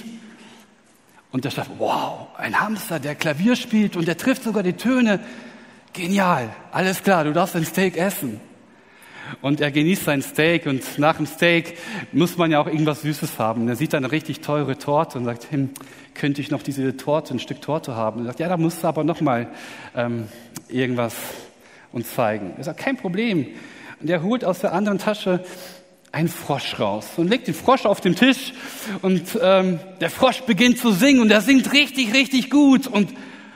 Und 1.33 1.45
der 1.45 1.51
Chef, 1.51 1.67
wow, 1.79 2.29
ein 2.37 2.61
Hamster, 2.61 3.01
der 3.01 3.15
Klavier 3.15 3.57
spielt 3.57 3.97
und 3.97 4.07
der 4.07 4.17
trifft 4.17 4.45
sogar 4.45 4.63
die 4.63 4.75
Töne. 4.75 5.21
Genial. 5.93 6.51
Alles 6.71 7.03
klar, 7.03 7.25
du 7.25 7.33
darfst 7.33 7.57
ein 7.57 7.65
Steak 7.65 7.97
essen. 7.97 8.41
Und 9.43 9.61
er 9.61 9.71
genießt 9.71 10.05
sein 10.05 10.23
Steak 10.23 10.67
und 10.67 10.99
nach 10.99 11.17
dem 11.17 11.27
Steak 11.27 11.79
muss 12.13 12.37
man 12.37 12.51
ja 12.51 12.61
auch 12.61 12.67
irgendwas 12.67 13.03
Süßes 13.03 13.39
haben. 13.39 13.63
Und 13.63 13.69
er 13.69 13.77
sieht 13.77 13.93
dann 13.93 14.05
eine 14.05 14.13
richtig 14.13 14.41
teure 14.41 14.79
Torte 14.79 15.19
und 15.19 15.25
sagt, 15.25 15.51
hm, 15.51 15.71
könnte 16.15 16.41
ich 16.41 16.51
noch 16.51 16.63
diese 16.63 16.97
Torte, 16.97 17.35
ein 17.35 17.39
Stück 17.39 17.61
Torte 17.61 17.95
haben? 17.95 18.21
Und 18.21 18.27
er 18.27 18.29
sagt, 18.29 18.41
ja, 18.41 18.49
da 18.49 18.57
musst 18.57 18.83
du 18.83 18.87
aber 18.87 19.05
noch 19.05 19.21
mal 19.21 19.49
ähm, 19.97 20.29
irgendwas 20.69 21.15
uns 21.93 22.15
zeigen. 22.15 22.55
Er 22.57 22.65
sagt, 22.65 22.81
kein 22.81 22.97
Problem. 22.97 23.47
Und 24.01 24.11
er 24.11 24.23
holt 24.23 24.45
aus 24.45 24.61
der 24.61 24.73
anderen 24.73 24.99
Tasche 24.99 25.45
einen 26.13 26.29
Frosch 26.29 26.79
raus 26.79 27.09
und 27.17 27.29
legt 27.29 27.49
den 27.49 27.55
Frosch 27.55 27.87
auf 27.87 28.01
den 28.01 28.15
Tisch 28.15 28.53
und 29.03 29.37
ähm, 29.43 29.81
der 30.01 30.11
Frosch 30.11 30.43
beginnt 30.43 30.79
zu 30.79 30.93
singen 30.93 31.21
und 31.21 31.31
er 31.31 31.41
singt 31.41 31.73
richtig, 31.73 32.15
richtig 32.15 32.51
gut 32.51 32.87
und 32.87 33.11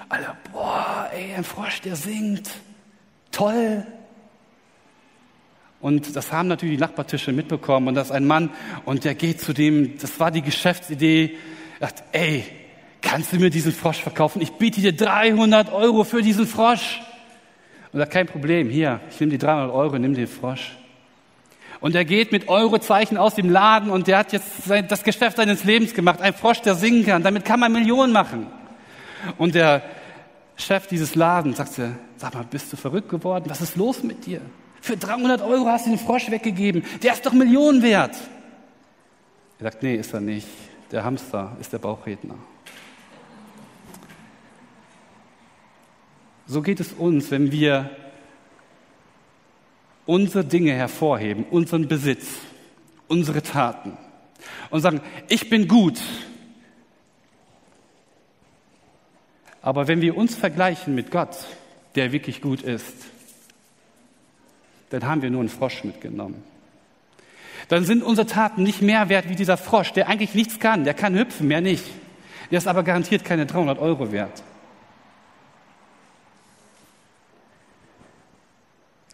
alle, 0.09 0.35
boah, 0.53 1.09
ey, 1.13 1.35
ein 1.37 1.45
Frosch, 1.45 1.81
der 1.83 1.95
singt, 1.95 2.51
toll. 3.31 3.87
Und 5.81 6.17
das 6.17 6.33
haben 6.33 6.49
natürlich 6.49 6.77
die 6.77 6.81
Nachbartische 6.81 7.33
mitbekommen 7.33 7.89
und 7.89 7.95
das 7.95 8.09
ist 8.09 8.13
ein 8.13 8.27
Mann 8.27 8.51
und 8.85 9.05
der 9.05 9.15
geht 9.15 9.41
zu 9.41 9.53
dem, 9.53 9.97
das 9.99 10.19
war 10.19 10.33
die 10.33 10.43
Geschäftsidee, 10.43 11.37
sagt, 11.79 12.03
ey, 12.11 12.45
kannst 13.01 13.33
du 13.33 13.37
mir 13.37 13.51
diesen 13.51 13.73
Frosch 13.73 13.99
verkaufen? 13.99 14.43
Ich 14.43 14.53
biete 14.53 14.81
dir 14.81 14.93
300 14.95 15.73
Euro 15.73 16.03
für 16.05 16.23
diesen 16.23 16.47
Frosch. 16.47 17.01
Und 17.93 18.01
sagt, 18.01 18.13
kein 18.13 18.27
Problem, 18.27 18.69
hier, 18.69 19.01
ich 19.11 19.21
nehme 19.21 19.31
die 19.31 19.39
300 19.39 19.73
Euro, 19.73 19.99
nimm 19.99 20.15
den 20.15 20.27
Frosch. 20.27 20.77
Und 21.81 21.95
er 21.95 22.05
geht 22.05 22.33
mit 22.33 22.49
Eurozeichen 22.49 23.17
aus 23.17 23.37
dem 23.37 23.51
Laden 23.51 23.91
und 23.91 24.09
der 24.09 24.19
hat 24.19 24.33
jetzt 24.33 24.65
sein, 24.65 24.89
das 24.89 25.05
Geschäft 25.05 25.37
seines 25.37 25.63
Lebens 25.65 25.95
gemacht. 25.95 26.21
Ein 26.21 26.35
Frosch, 26.35 26.61
der 26.61 26.75
singen 26.75 27.07
kann. 27.07 27.23
Damit 27.23 27.45
kann 27.45 27.61
man 27.61 27.73
Millionen 27.73 28.13
machen. 28.13 28.49
Und 29.39 29.55
der 29.55 29.83
Chef 30.57 30.89
dieses 30.89 31.15
Ladens 31.15 31.59
sagte, 31.59 31.97
sag 32.17 32.35
mal, 32.35 32.45
bist 32.45 32.73
du 32.73 32.77
verrückt 32.77 33.09
geworden? 33.09 33.45
Was 33.49 33.61
ist 33.61 33.77
los 33.77 34.03
mit 34.03 34.27
dir? 34.27 34.41
Für 34.81 34.97
300 34.97 35.43
Euro 35.43 35.67
hast 35.67 35.87
du 35.87 35.91
den 35.91 35.99
Frosch 35.99 36.31
weggegeben. 36.31 36.85
Der 37.03 37.13
ist 37.13 37.25
doch 37.27 37.33
Millionen 37.33 37.83
wert. 37.83 38.17
Er 39.59 39.65
sagt, 39.65 39.83
nee, 39.83 39.97
ist 39.97 40.15
er 40.15 40.21
nicht. 40.21 40.47
Der 40.91 41.05
Hamster 41.05 41.57
ist 41.61 41.73
der 41.73 41.79
Bauchredner. 41.79 42.37
So 46.47 46.63
geht 46.63 46.81
es 46.81 46.93
uns, 46.93 47.31
wenn 47.31 47.53
wir 47.53 47.91
unsere 50.07 50.45
Dinge 50.45 50.73
hervorheben, 50.73 51.45
unseren 51.51 51.87
Besitz, 51.87 52.27
unsere 53.09 53.43
Taten 53.43 53.99
und 54.71 54.81
sagen, 54.81 55.03
ich 55.29 55.51
bin 55.51 55.69
gut. 55.69 56.01
Aber 59.61 59.89
wenn 59.89 60.01
wir 60.01 60.17
uns 60.17 60.35
vergleichen 60.35 60.95
mit 60.95 61.11
Gott, 61.11 61.37
der 61.95 62.13
wirklich 62.13 62.41
gut 62.41 62.63
ist, 62.63 62.95
dann 64.91 65.07
haben 65.07 65.23
wir 65.23 65.31
nur 65.31 65.41
einen 65.41 65.49
Frosch 65.49 65.85
mitgenommen. 65.85 66.43
Dann 67.69 67.85
sind 67.85 68.03
unsere 68.03 68.27
Taten 68.27 68.63
nicht 68.63 68.81
mehr 68.81 69.09
wert 69.09 69.29
wie 69.29 69.37
dieser 69.37 69.57
Frosch, 69.57 69.93
der 69.93 70.09
eigentlich 70.09 70.35
nichts 70.35 70.59
kann, 70.59 70.85
der 70.85 70.95
kann 70.95 71.15
hüpfen, 71.15 71.49
mehr 71.49 71.61
nicht. 71.61 71.85
Der 72.51 72.59
ist 72.59 72.67
aber 72.67 72.83
garantiert 72.83 73.25
keine 73.25 73.45
300 73.45 73.79
Euro 73.79 74.11
wert. 74.11 74.43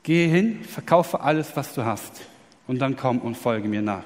Gehe 0.05 0.29
hin, 0.29 0.63
verkaufe 0.65 1.21
alles, 1.21 1.57
was 1.57 1.75
du 1.75 1.85
hast, 1.85 2.21
und 2.67 2.79
dann 2.79 2.97
komm 2.97 3.19
und 3.19 3.37
folge 3.37 3.69
mir 3.69 3.83
nach. 3.83 4.05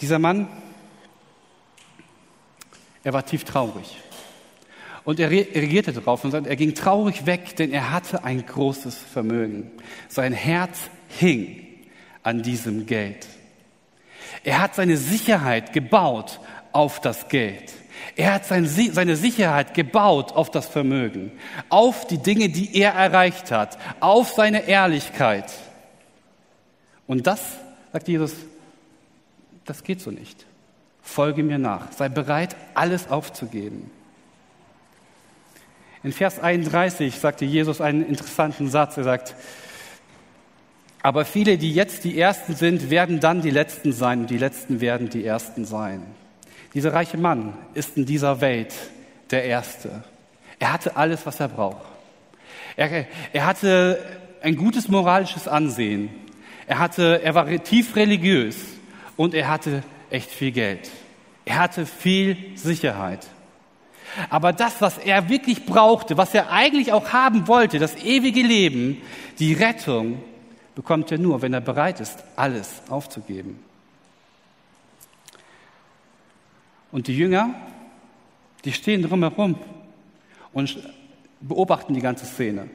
Dieser 0.00 0.18
Mann, 0.18 0.48
er 3.02 3.12
war 3.12 3.24
tief 3.24 3.44
traurig. 3.44 3.96
Und 5.10 5.18
er 5.18 5.28
reagierte 5.28 5.92
darauf 5.92 6.22
und 6.22 6.32
er 6.32 6.54
ging 6.54 6.72
traurig 6.72 7.26
weg, 7.26 7.56
denn 7.56 7.72
er 7.72 7.90
hatte 7.90 8.22
ein 8.22 8.46
großes 8.46 8.96
Vermögen. 8.96 9.72
Sein 10.08 10.32
Herz 10.32 10.78
hing 11.08 11.66
an 12.22 12.44
diesem 12.44 12.86
Geld. 12.86 13.26
Er 14.44 14.60
hat 14.60 14.76
seine 14.76 14.96
Sicherheit 14.96 15.72
gebaut 15.72 16.38
auf 16.70 17.00
das 17.00 17.28
Geld. 17.28 17.72
Er 18.14 18.34
hat 18.34 18.44
seine 18.44 19.16
Sicherheit 19.16 19.74
gebaut 19.74 20.30
auf 20.30 20.48
das 20.48 20.68
Vermögen, 20.68 21.32
auf 21.70 22.06
die 22.06 22.18
Dinge, 22.18 22.48
die 22.48 22.78
er 22.78 22.92
erreicht 22.92 23.50
hat, 23.50 23.78
auf 23.98 24.30
seine 24.30 24.68
Ehrlichkeit. 24.68 25.52
Und 27.08 27.26
das, 27.26 27.56
sagt 27.92 28.06
Jesus, 28.06 28.32
das 29.64 29.82
geht 29.82 30.00
so 30.02 30.12
nicht. 30.12 30.46
Folge 31.02 31.42
mir 31.42 31.58
nach. 31.58 31.90
Sei 31.90 32.08
bereit, 32.08 32.54
alles 32.74 33.10
aufzugeben. 33.10 33.90
In 36.02 36.12
Vers 36.12 36.40
31 36.40 37.14
sagte 37.14 37.44
Jesus 37.44 37.80
einen 37.80 38.06
interessanten 38.06 38.70
Satz. 38.70 38.96
Er 38.96 39.04
sagt, 39.04 39.34
aber 41.02 41.24
viele, 41.24 41.58
die 41.58 41.74
jetzt 41.74 42.04
die 42.04 42.18
Ersten 42.18 42.54
sind, 42.54 42.90
werden 42.90 43.20
dann 43.20 43.42
die 43.42 43.50
Letzten 43.50 43.92
sein 43.92 44.20
und 44.20 44.30
die 44.30 44.38
Letzten 44.38 44.80
werden 44.80 45.10
die 45.10 45.24
Ersten 45.24 45.64
sein. 45.64 46.02
Dieser 46.74 46.92
reiche 46.92 47.18
Mann 47.18 47.54
ist 47.74 47.96
in 47.96 48.06
dieser 48.06 48.40
Welt 48.40 48.74
der 49.30 49.44
Erste. 49.44 50.04
Er 50.58 50.72
hatte 50.72 50.96
alles, 50.96 51.26
was 51.26 51.40
er 51.40 51.48
braucht. 51.48 51.84
Er, 52.76 53.06
er 53.32 53.46
hatte 53.46 53.98
ein 54.42 54.56
gutes 54.56 54.88
moralisches 54.88 55.48
Ansehen. 55.48 56.10
Er, 56.66 56.78
hatte, 56.78 57.20
er 57.22 57.34
war 57.34 57.46
tief 57.62 57.96
religiös 57.96 58.56
und 59.16 59.34
er 59.34 59.48
hatte 59.48 59.82
echt 60.10 60.30
viel 60.30 60.52
Geld. 60.52 60.90
Er 61.44 61.58
hatte 61.58 61.84
viel 61.84 62.36
Sicherheit. 62.54 63.26
Aber 64.28 64.52
das, 64.52 64.80
was 64.80 64.98
er 64.98 65.28
wirklich 65.28 65.64
brauchte, 65.66 66.16
was 66.16 66.34
er 66.34 66.50
eigentlich 66.50 66.92
auch 66.92 67.12
haben 67.12 67.46
wollte, 67.48 67.78
das 67.78 67.96
ewige 67.96 68.42
Leben, 68.42 69.00
die 69.38 69.52
Rettung, 69.52 70.22
bekommt 70.74 71.12
er 71.12 71.18
nur, 71.18 71.42
wenn 71.42 71.52
er 71.52 71.60
bereit 71.60 72.00
ist, 72.00 72.24
alles 72.36 72.82
aufzugeben. 72.88 73.58
Und 76.92 77.06
die 77.06 77.16
Jünger, 77.16 77.54
die 78.64 78.72
stehen 78.72 79.02
drumherum 79.02 79.58
und 80.52 80.78
beobachten 81.40 81.94
die 81.94 82.00
ganze 82.00 82.26
Szene. 82.26 82.68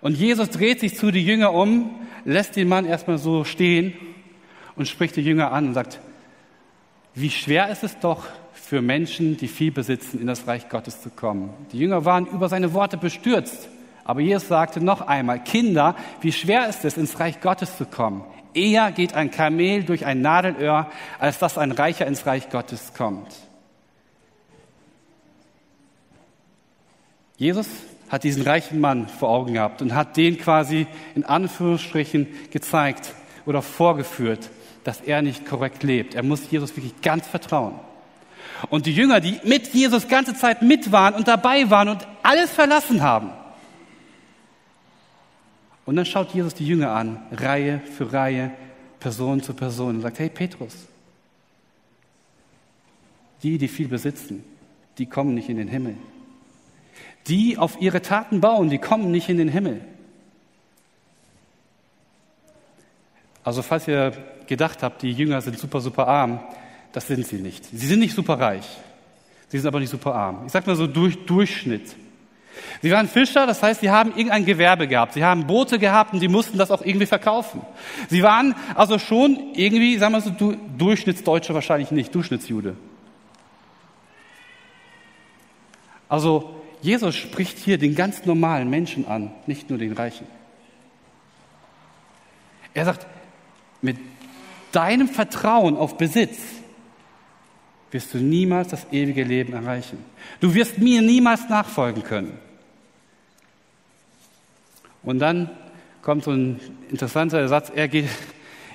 Und 0.00 0.16
Jesus 0.16 0.50
dreht 0.50 0.80
sich 0.80 0.96
zu 0.96 1.10
die 1.10 1.24
Jünger 1.24 1.52
um, 1.52 1.90
lässt 2.24 2.56
den 2.56 2.68
Mann 2.68 2.84
erstmal 2.84 3.18
so 3.18 3.44
stehen 3.44 3.94
und 4.76 4.88
spricht 4.88 5.16
die 5.16 5.22
Jünger 5.22 5.52
an 5.52 5.68
und 5.68 5.74
sagt, 5.74 6.00
wie 7.14 7.30
schwer 7.30 7.68
ist 7.68 7.82
es 7.82 7.98
doch 7.98 8.24
für 8.70 8.82
Menschen, 8.82 9.36
die 9.36 9.48
viel 9.48 9.72
besitzen, 9.72 10.20
in 10.20 10.28
das 10.28 10.46
Reich 10.46 10.68
Gottes 10.68 11.02
zu 11.02 11.10
kommen. 11.10 11.50
Die 11.72 11.78
Jünger 11.78 12.04
waren 12.04 12.26
über 12.26 12.48
seine 12.48 12.72
Worte 12.72 12.96
bestürzt. 12.96 13.68
Aber 14.04 14.20
Jesus 14.20 14.46
sagte 14.46 14.80
noch 14.80 15.00
einmal, 15.00 15.42
Kinder, 15.42 15.96
wie 16.20 16.30
schwer 16.30 16.68
ist 16.68 16.84
es, 16.84 16.96
ins 16.96 17.18
Reich 17.18 17.40
Gottes 17.40 17.76
zu 17.76 17.84
kommen? 17.84 18.22
Eher 18.54 18.92
geht 18.92 19.14
ein 19.14 19.32
Kamel 19.32 19.82
durch 19.82 20.06
ein 20.06 20.20
Nadelöhr, 20.20 20.88
als 21.18 21.40
dass 21.40 21.58
ein 21.58 21.72
Reicher 21.72 22.06
ins 22.06 22.26
Reich 22.26 22.48
Gottes 22.48 22.94
kommt. 22.94 23.34
Jesus 27.38 27.66
hat 28.08 28.22
diesen 28.22 28.44
reichen 28.44 28.78
Mann 28.78 29.08
vor 29.08 29.30
Augen 29.30 29.54
gehabt 29.54 29.82
und 29.82 29.96
hat 29.96 30.16
den 30.16 30.38
quasi 30.38 30.86
in 31.16 31.24
Anführungsstrichen 31.24 32.28
gezeigt 32.52 33.14
oder 33.46 33.62
vorgeführt, 33.62 34.48
dass 34.84 35.00
er 35.00 35.22
nicht 35.22 35.44
korrekt 35.44 35.82
lebt. 35.82 36.14
Er 36.14 36.22
muss 36.22 36.48
Jesus 36.52 36.76
wirklich 36.76 37.00
ganz 37.02 37.26
vertrauen. 37.26 37.74
Und 38.68 38.86
die 38.86 38.94
Jünger, 38.94 39.20
die 39.20 39.40
mit 39.44 39.72
Jesus 39.72 40.08
ganze 40.08 40.34
Zeit 40.34 40.62
mit 40.62 40.92
waren 40.92 41.14
und 41.14 41.28
dabei 41.28 41.70
waren 41.70 41.88
und 41.88 42.06
alles 42.22 42.50
verlassen 42.50 43.02
haben, 43.02 43.30
und 45.86 45.96
dann 45.96 46.06
schaut 46.06 46.32
Jesus 46.32 46.54
die 46.54 46.66
Jünger 46.66 46.92
an, 46.92 47.20
Reihe 47.32 47.80
für 47.80 48.12
Reihe, 48.12 48.52
Person 49.00 49.42
zu 49.42 49.54
Person 49.54 49.96
und 49.96 50.02
sagt, 50.02 50.20
hey 50.20 50.28
Petrus, 50.28 50.86
die, 53.42 53.58
die 53.58 53.66
viel 53.66 53.88
besitzen, 53.88 54.44
die 54.98 55.06
kommen 55.06 55.34
nicht 55.34 55.48
in 55.48 55.56
den 55.56 55.66
Himmel. 55.66 55.96
Die 57.26 57.58
auf 57.58 57.80
ihre 57.80 58.02
Taten 58.02 58.40
bauen, 58.40 58.70
die 58.70 58.78
kommen 58.78 59.10
nicht 59.10 59.28
in 59.28 59.38
den 59.38 59.48
Himmel. 59.48 59.80
Also 63.42 63.62
falls 63.62 63.88
ihr 63.88 64.12
gedacht 64.46 64.82
habt, 64.82 65.02
die 65.02 65.12
Jünger 65.12 65.40
sind 65.40 65.58
super, 65.58 65.80
super 65.80 66.06
arm, 66.06 66.40
das 66.92 67.06
sind 67.06 67.26
sie 67.26 67.36
nicht. 67.36 67.64
Sie 67.64 67.86
sind 67.86 68.00
nicht 68.00 68.14
super 68.14 68.38
reich. 68.38 68.66
Sie 69.48 69.58
sind 69.58 69.66
aber 69.66 69.80
nicht 69.80 69.90
super 69.90 70.14
arm. 70.14 70.44
Ich 70.46 70.52
sag 70.52 70.66
mal 70.66 70.76
so 70.76 70.86
durch, 70.86 71.24
Durchschnitt. 71.26 71.94
Sie 72.82 72.90
waren 72.90 73.08
Fischer, 73.08 73.46
das 73.46 73.62
heißt, 73.62 73.80
sie 73.80 73.90
haben 73.90 74.10
irgendein 74.10 74.44
Gewerbe 74.44 74.86
gehabt. 74.88 75.14
Sie 75.14 75.24
haben 75.24 75.46
Boote 75.46 75.78
gehabt 75.78 76.12
und 76.12 76.20
sie 76.20 76.28
mussten 76.28 76.58
das 76.58 76.70
auch 76.70 76.82
irgendwie 76.82 77.06
verkaufen. 77.06 77.62
Sie 78.08 78.22
waren 78.22 78.54
also 78.74 78.98
schon 78.98 79.54
irgendwie, 79.54 79.98
sagen 79.98 80.12
wir 80.12 80.20
so, 80.20 80.30
Durchschnittsdeutsche 80.78 81.54
wahrscheinlich 81.54 81.90
nicht, 81.90 82.14
Durchschnittsjude. 82.14 82.76
Also 86.08 86.54
Jesus 86.82 87.14
spricht 87.14 87.58
hier 87.58 87.78
den 87.78 87.94
ganz 87.94 88.24
normalen 88.24 88.68
Menschen 88.68 89.06
an, 89.06 89.30
nicht 89.46 89.70
nur 89.70 89.78
den 89.78 89.92
Reichen. 89.92 90.26
Er 92.74 92.84
sagt, 92.84 93.06
mit 93.82 93.96
deinem 94.72 95.08
Vertrauen 95.08 95.76
auf 95.76 95.96
Besitz 95.96 96.38
wirst 97.90 98.14
du 98.14 98.18
niemals 98.18 98.68
das 98.68 98.86
ewige 98.92 99.24
Leben 99.24 99.52
erreichen. 99.52 99.98
Du 100.40 100.54
wirst 100.54 100.78
mir 100.78 101.02
niemals 101.02 101.48
nachfolgen 101.48 102.02
können. 102.02 102.38
Und 105.02 105.18
dann 105.18 105.50
kommt 106.02 106.24
so 106.24 106.30
ein 106.30 106.60
interessanter 106.90 107.46
Satz, 107.48 107.72
er 107.74 107.88
geht, 107.88 108.06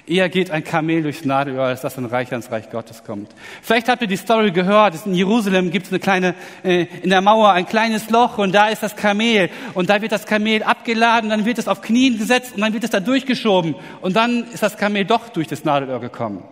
Eher 0.08 0.30
geht 0.30 0.52
ein 0.52 0.64
Kamel 0.64 1.02
durchs 1.02 1.26
Nadelöhr, 1.26 1.66
als 1.66 1.82
dass 1.82 1.98
ein 1.98 2.06
Reich 2.06 2.32
ans 2.32 2.52
Reich 2.52 2.70
Gottes 2.70 3.04
kommt. 3.04 3.32
Vielleicht 3.64 3.90
habt 3.90 4.04
ihr 4.04 4.08
die 4.08 4.18
Story 4.18 4.52
gehört. 4.52 5.04
In 5.06 5.16
Jerusalem 5.16 5.72
gibt 5.72 5.88
es 5.88 5.92
eine 5.92 6.00
kleine, 6.00 6.36
äh, 6.64 6.86
in 7.02 7.10
der 7.10 7.22
Mauer 7.22 7.52
ein 7.52 7.66
kleines 7.66 8.12
Loch 8.12 8.38
und 8.38 8.54
da 8.54 8.68
ist 8.68 8.84
das 8.84 8.96
Kamel. 8.96 9.50
Und 9.74 9.90
da 9.90 10.02
wird 10.04 10.12
das 10.12 10.28
Kamel 10.28 10.62
abgeladen, 10.62 11.32
dann 11.32 11.46
wird 11.46 11.58
es 11.58 11.68
auf 11.68 11.82
Knien 11.82 12.20
gesetzt 12.20 12.54
und 12.54 12.62
dann 12.62 12.74
wird 12.74 12.84
es 12.84 12.92
da 12.92 13.00
durchgeschoben. 13.00 13.76
Und 14.02 14.16
dann 14.16 14.44
ist 14.52 14.62
das 14.62 14.78
Kamel 14.78 15.06
doch 15.06 15.30
durch 15.30 15.48
das 15.48 15.64
Nadelöhr 15.64 16.00
gekommen. 16.00 16.44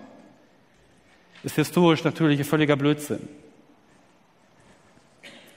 Ist 1.43 1.55
historisch 1.55 2.03
natürlich 2.03 2.45
völliger 2.47 2.75
Blödsinn. 2.75 3.27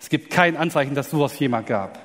Es 0.00 0.08
gibt 0.08 0.30
kein 0.30 0.56
Anzeichen, 0.56 0.94
dass 0.94 1.10
sowas 1.10 1.38
jemand 1.38 1.66
gab. 1.66 1.98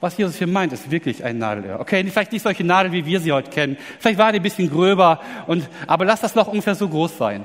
Was 0.00 0.16
Jesus 0.16 0.36
hier 0.36 0.46
meint, 0.46 0.72
ist 0.72 0.90
wirklich 0.90 1.22
ein 1.24 1.38
Nadelöhr. 1.38 1.78
Okay, 1.78 2.02
vielleicht 2.04 2.32
nicht 2.32 2.42
solche 2.42 2.64
Nadel, 2.64 2.92
wie 2.92 3.04
wir 3.04 3.20
sie 3.20 3.32
heute 3.32 3.50
kennen. 3.50 3.76
Vielleicht 3.98 4.18
war 4.18 4.32
die 4.32 4.38
ein 4.38 4.42
bisschen 4.42 4.70
gröber, 4.70 5.20
und, 5.46 5.68
aber 5.86 6.04
lass 6.04 6.20
das 6.20 6.34
Loch 6.34 6.48
ungefähr 6.48 6.74
so 6.74 6.88
groß 6.88 7.18
sein. 7.18 7.44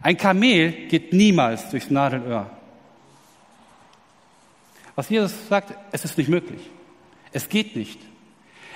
Ein 0.00 0.16
Kamel 0.16 0.72
geht 0.88 1.12
niemals 1.12 1.68
durchs 1.70 1.90
Nadelöhr. 1.90 2.50
Was 4.94 5.08
Jesus 5.08 5.48
sagt, 5.48 5.74
es 5.90 6.04
ist 6.04 6.16
nicht 6.18 6.28
möglich. 6.28 6.60
Es 7.32 7.48
geht 7.48 7.76
nicht. 7.76 7.98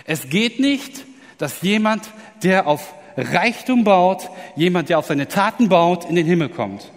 Es 0.05 0.29
geht 0.29 0.59
nicht, 0.61 1.05
dass 1.39 1.63
jemand, 1.63 2.11
der 2.43 2.67
auf 2.67 2.95
Reichtum 3.17 3.85
baut, 3.85 4.31
jemand, 4.57 4.89
der 4.89 4.99
auf 4.99 5.07
seine 5.07 5.29
Taten 5.29 5.69
baut, 5.69 6.05
in 6.05 6.17
den 6.17 6.27
Himmel 6.27 6.49
kommt. 6.49 6.91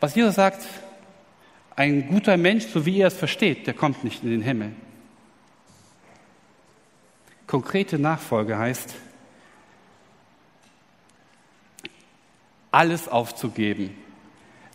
Was 0.00 0.14
Jesus 0.14 0.36
sagt, 0.36 0.64
ein 1.74 2.08
guter 2.08 2.36
Mensch, 2.36 2.66
so 2.66 2.86
wie 2.86 3.00
er 3.00 3.08
es 3.08 3.16
versteht, 3.16 3.66
der 3.66 3.74
kommt 3.74 4.04
nicht 4.04 4.22
in 4.22 4.30
den 4.30 4.42
Himmel. 4.42 4.72
Konkrete 7.46 7.98
Nachfolge 7.98 8.58
heißt, 8.58 8.94
alles 12.70 13.08
aufzugeben. 13.08 13.96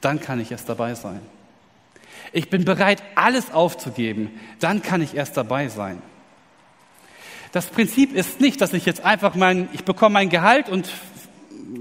Dann 0.01 0.19
kann 0.19 0.39
ich 0.39 0.51
erst 0.51 0.67
dabei 0.67 0.95
sein. 0.95 1.21
Ich 2.31 2.49
bin 2.49 2.65
bereit, 2.65 3.03
alles 3.15 3.51
aufzugeben. 3.51 4.31
Dann 4.59 4.81
kann 4.81 5.01
ich 5.01 5.15
erst 5.15 5.37
dabei 5.37 5.67
sein. 5.67 6.01
Das 7.53 7.67
Prinzip 7.67 8.13
ist 8.13 8.41
nicht, 8.41 8.59
dass 8.59 8.73
ich 8.73 8.85
jetzt 8.85 9.05
einfach 9.05 9.35
mein, 9.35 9.69
ich 9.71 9.85
bekomme 9.85 10.13
mein 10.13 10.29
Gehalt 10.29 10.67
und 10.67 10.89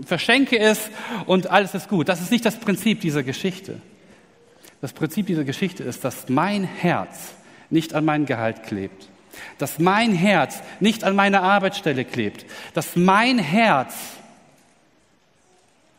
verschenke 0.06 0.58
es 0.58 0.78
und 1.26 1.48
alles 1.48 1.74
ist 1.74 1.88
gut. 1.88 2.08
Das 2.08 2.20
ist 2.20 2.30
nicht 2.30 2.44
das 2.44 2.60
Prinzip 2.60 3.00
dieser 3.00 3.24
Geschichte. 3.24 3.80
Das 4.80 4.92
Prinzip 4.92 5.26
dieser 5.26 5.44
Geschichte 5.44 5.82
ist, 5.82 6.04
dass 6.04 6.28
mein 6.28 6.62
Herz 6.62 7.32
nicht 7.70 7.94
an 7.94 8.04
mein 8.04 8.26
Gehalt 8.26 8.62
klebt 8.62 9.08
dass 9.58 9.78
mein 9.78 10.12
Herz 10.12 10.60
nicht 10.80 11.04
an 11.04 11.16
meine 11.16 11.42
Arbeitsstelle 11.42 12.04
klebt, 12.04 12.46
dass 12.74 12.96
mein 12.96 13.38
Herz, 13.38 13.94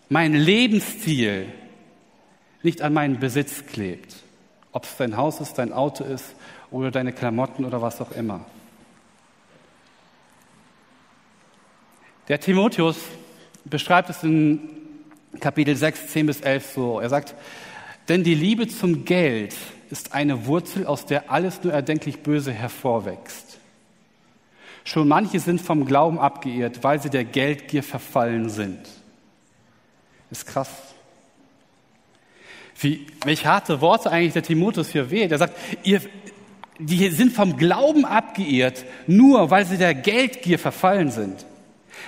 mein 0.10 0.34
Lebensziel 0.34 1.48
nicht 2.62 2.82
an 2.82 2.94
meinen 2.94 3.20
Besitz 3.20 3.66
klebt, 3.66 4.16
ob 4.72 4.86
es 4.86 4.96
dein 4.98 5.18
Haus 5.18 5.42
ist, 5.42 5.56
dein 5.56 5.74
Auto 5.74 6.04
ist 6.04 6.36
oder 6.72 6.92
deine 6.92 7.14
Klamotten 7.14 7.66
oder 7.66 7.82
was 7.82 8.02
auch 8.02 8.12
immer. 8.12 8.46
Der 12.28 12.40
Timotheus 12.40 12.98
beschreibt 13.66 14.10
es 14.10 14.24
in 14.24 14.60
Kapitel 15.40 15.76
6, 15.76 16.08
10 16.08 16.26
bis 16.26 16.42
11 16.42 16.72
so. 16.74 17.00
Er 17.00 17.10
sagt, 17.10 17.36
denn 18.08 18.24
die 18.24 18.36
Liebe 18.36 18.68
zum 18.68 19.04
Geld 19.06 19.56
ist 19.90 20.14
eine 20.14 20.46
Wurzel, 20.46 20.86
aus 20.86 21.06
der 21.06 21.32
alles 21.32 21.64
nur 21.64 21.74
erdenklich 21.74 22.20
Böse 22.20 22.52
hervorwächst. 22.52 23.60
Schon 24.86 25.08
manche 25.08 25.40
sind 25.40 25.62
vom 25.62 25.86
Glauben 25.86 26.20
abgeirrt, 26.20 26.84
weil 26.84 27.02
sie 27.02 27.10
der 27.10 27.24
Geldgier 27.24 27.84
verfallen 27.84 28.50
sind. 28.50 28.80
Ist 30.30 30.46
krass. 30.46 30.70
Wie, 32.80 33.06
welche 33.24 33.48
harte 33.48 33.82
Worte 33.82 34.12
eigentlich 34.12 34.34
der 34.34 34.44
Timotheus 34.44 34.90
hier 34.90 35.10
wählt. 35.12 35.32
Er 35.32 35.38
sagt, 35.38 35.56
ihr, 35.84 36.02
die 36.80 37.10
sind 37.10 37.32
vom 37.32 37.56
Glauben 37.58 38.04
abgeirrt, 38.04 38.84
nur 39.08 39.52
weil 39.52 39.66
sie 39.66 39.78
der 39.78 39.94
Geldgier 39.94 40.60
verfallen 40.60 41.12
sind. 41.12 41.46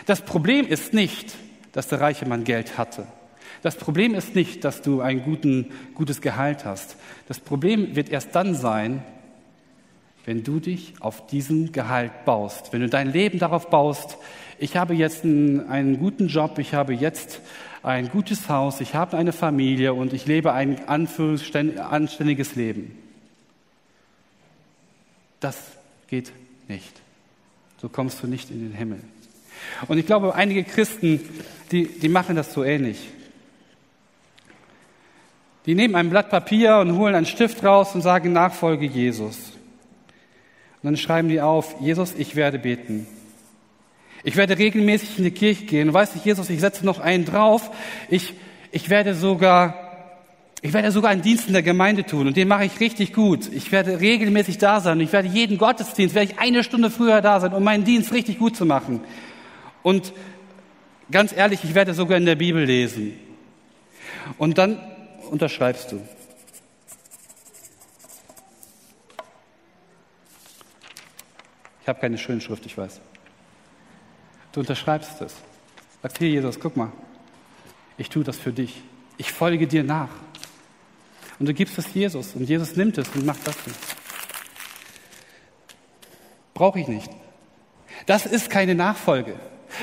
Das 0.05 0.21
Problem 0.21 0.67
ist 0.67 0.93
nicht, 0.93 1.35
dass 1.71 1.87
der 1.87 2.01
reiche 2.01 2.25
Mann 2.25 2.43
Geld 2.43 2.77
hatte. 2.77 3.05
Das 3.61 3.75
Problem 3.75 4.13
ist 4.13 4.35
nicht, 4.35 4.63
dass 4.63 4.81
du 4.81 5.01
ein 5.01 5.23
guten, 5.23 5.71
gutes 5.95 6.21
Gehalt 6.21 6.65
hast. 6.65 6.97
Das 7.27 7.39
Problem 7.39 7.95
wird 7.95 8.09
erst 8.09 8.35
dann 8.35 8.53
sein, 8.53 9.03
wenn 10.25 10.43
du 10.43 10.59
dich 10.59 10.93
auf 10.99 11.27
diesen 11.27 11.71
Gehalt 11.71 12.25
baust, 12.25 12.73
wenn 12.73 12.81
du 12.81 12.89
dein 12.89 13.11
Leben 13.11 13.39
darauf 13.39 13.69
baust, 13.69 14.17
ich 14.57 14.77
habe 14.77 14.93
jetzt 14.93 15.23
einen, 15.23 15.67
einen 15.67 15.99
guten 15.99 16.27
Job, 16.27 16.59
ich 16.59 16.73
habe 16.73 16.93
jetzt 16.93 17.41
ein 17.83 18.09
gutes 18.09 18.49
Haus, 18.49 18.81
ich 18.81 18.95
habe 18.95 19.17
eine 19.17 19.33
Familie 19.33 19.93
und 19.93 20.13
ich 20.13 20.25
lebe 20.25 20.53
ein 20.53 20.87
anständiges 20.87 22.55
Leben. 22.55 22.97
Das 25.39 25.57
geht 26.07 26.31
nicht. 26.67 27.01
So 27.77 27.89
kommst 27.89 28.23
du 28.23 28.27
nicht 28.27 28.49
in 28.49 28.61
den 28.61 28.73
Himmel. 28.73 28.99
Und 29.87 29.97
ich 29.97 30.05
glaube, 30.05 30.35
einige 30.35 30.63
Christen, 30.63 31.19
die, 31.71 31.87
die 31.87 32.09
machen 32.09 32.35
das 32.35 32.53
so 32.53 32.63
ähnlich. 32.63 32.97
Die 35.65 35.75
nehmen 35.75 35.95
ein 35.95 36.09
Blatt 36.09 36.29
Papier 36.29 36.77
und 36.77 36.97
holen 36.97 37.15
einen 37.15 37.25
Stift 37.25 37.63
raus 37.63 37.95
und 37.95 38.01
sagen 38.01 38.33
Nachfolge 38.33 38.85
Jesus. 38.85 39.37
Und 40.81 40.83
dann 40.83 40.97
schreiben 40.97 41.29
die 41.29 41.41
auf, 41.41 41.75
Jesus, 41.81 42.13
ich 42.15 42.35
werde 42.35 42.59
beten. 42.59 43.07
Ich 44.23 44.35
werde 44.35 44.57
regelmäßig 44.57 45.17
in 45.17 45.23
die 45.23 45.31
Kirche 45.31 45.65
gehen. 45.65 45.87
Und 45.89 45.93
weißt 45.93 46.15
du, 46.15 46.19
Jesus, 46.19 46.49
ich 46.49 46.59
setze 46.59 46.85
noch 46.85 46.99
einen 46.99 47.25
drauf. 47.25 47.71
Ich, 48.09 48.33
ich 48.71 48.89
werde 48.89 49.15
sogar 49.15 49.85
ich 50.65 50.73
werde 50.73 50.89
sogar 50.89 51.11
einen 51.11 51.21
Dienst 51.21 51.45
in 51.45 51.53
der 51.53 51.61
Gemeinde 51.61 52.05
tun 52.05 52.25
und 52.25 52.37
den 52.37 52.47
mache 52.47 52.65
ich 52.65 52.79
richtig 52.79 53.13
gut. 53.13 53.47
Ich 53.53 53.71
werde 53.71 53.99
regelmäßig 53.99 54.57
da 54.57 54.81
sein. 54.81 54.99
Ich 54.99 55.13
werde 55.13 55.27
jeden 55.27 55.59
Gottesdienst, 55.59 56.15
werde 56.15 56.31
ich 56.31 56.39
eine 56.39 56.63
Stunde 56.63 56.89
früher 56.89 57.21
da 57.21 57.39
sein, 57.39 57.53
um 57.53 57.63
meinen 57.63 57.83
Dienst 57.83 58.11
richtig 58.11 58.39
gut 58.39 58.55
zu 58.55 58.65
machen. 58.65 59.01
Und 59.85 60.13
ganz 61.11 61.31
ehrlich, 61.31 61.63
ich 61.63 61.75
werde 61.75 61.93
sogar 61.93 62.17
in 62.17 62.25
der 62.25 62.33
Bibel 62.33 62.63
lesen. 62.63 63.19
Und 64.39 64.57
dann 64.57 64.79
unterschreibst 65.29 65.91
du? 65.91 66.01
Ich 71.83 71.87
habe 71.87 71.99
keine 71.99 72.17
schöne 72.17 72.41
Schrift, 72.41 72.65
ich 72.65 72.75
weiß. 72.75 72.99
Du 74.53 74.61
unterschreibst 74.61 75.21
es. 75.21 75.35
Sagst, 76.01 76.17
hier 76.17 76.29
Jesus, 76.29 76.59
guck 76.59 76.75
mal, 76.75 76.91
ich 77.99 78.09
tue 78.09 78.23
das 78.23 78.37
für 78.37 78.51
dich. 78.51 78.81
Ich 79.17 79.31
folge 79.31 79.67
dir 79.67 79.83
nach. 79.83 80.09
Und 81.37 81.45
du 81.45 81.53
gibst 81.53 81.77
es 81.77 81.93
Jesus 81.93 82.33
und 82.33 82.49
Jesus 82.49 82.75
nimmt 82.75 82.97
es 82.97 83.07
und 83.09 83.23
macht 83.23 83.45
das. 83.45 83.55
Brauche 86.55 86.79
ich 86.79 86.87
nicht. 86.87 87.11
Das 88.07 88.25
ist 88.25 88.49
keine 88.49 88.73
Nachfolge. 88.73 89.39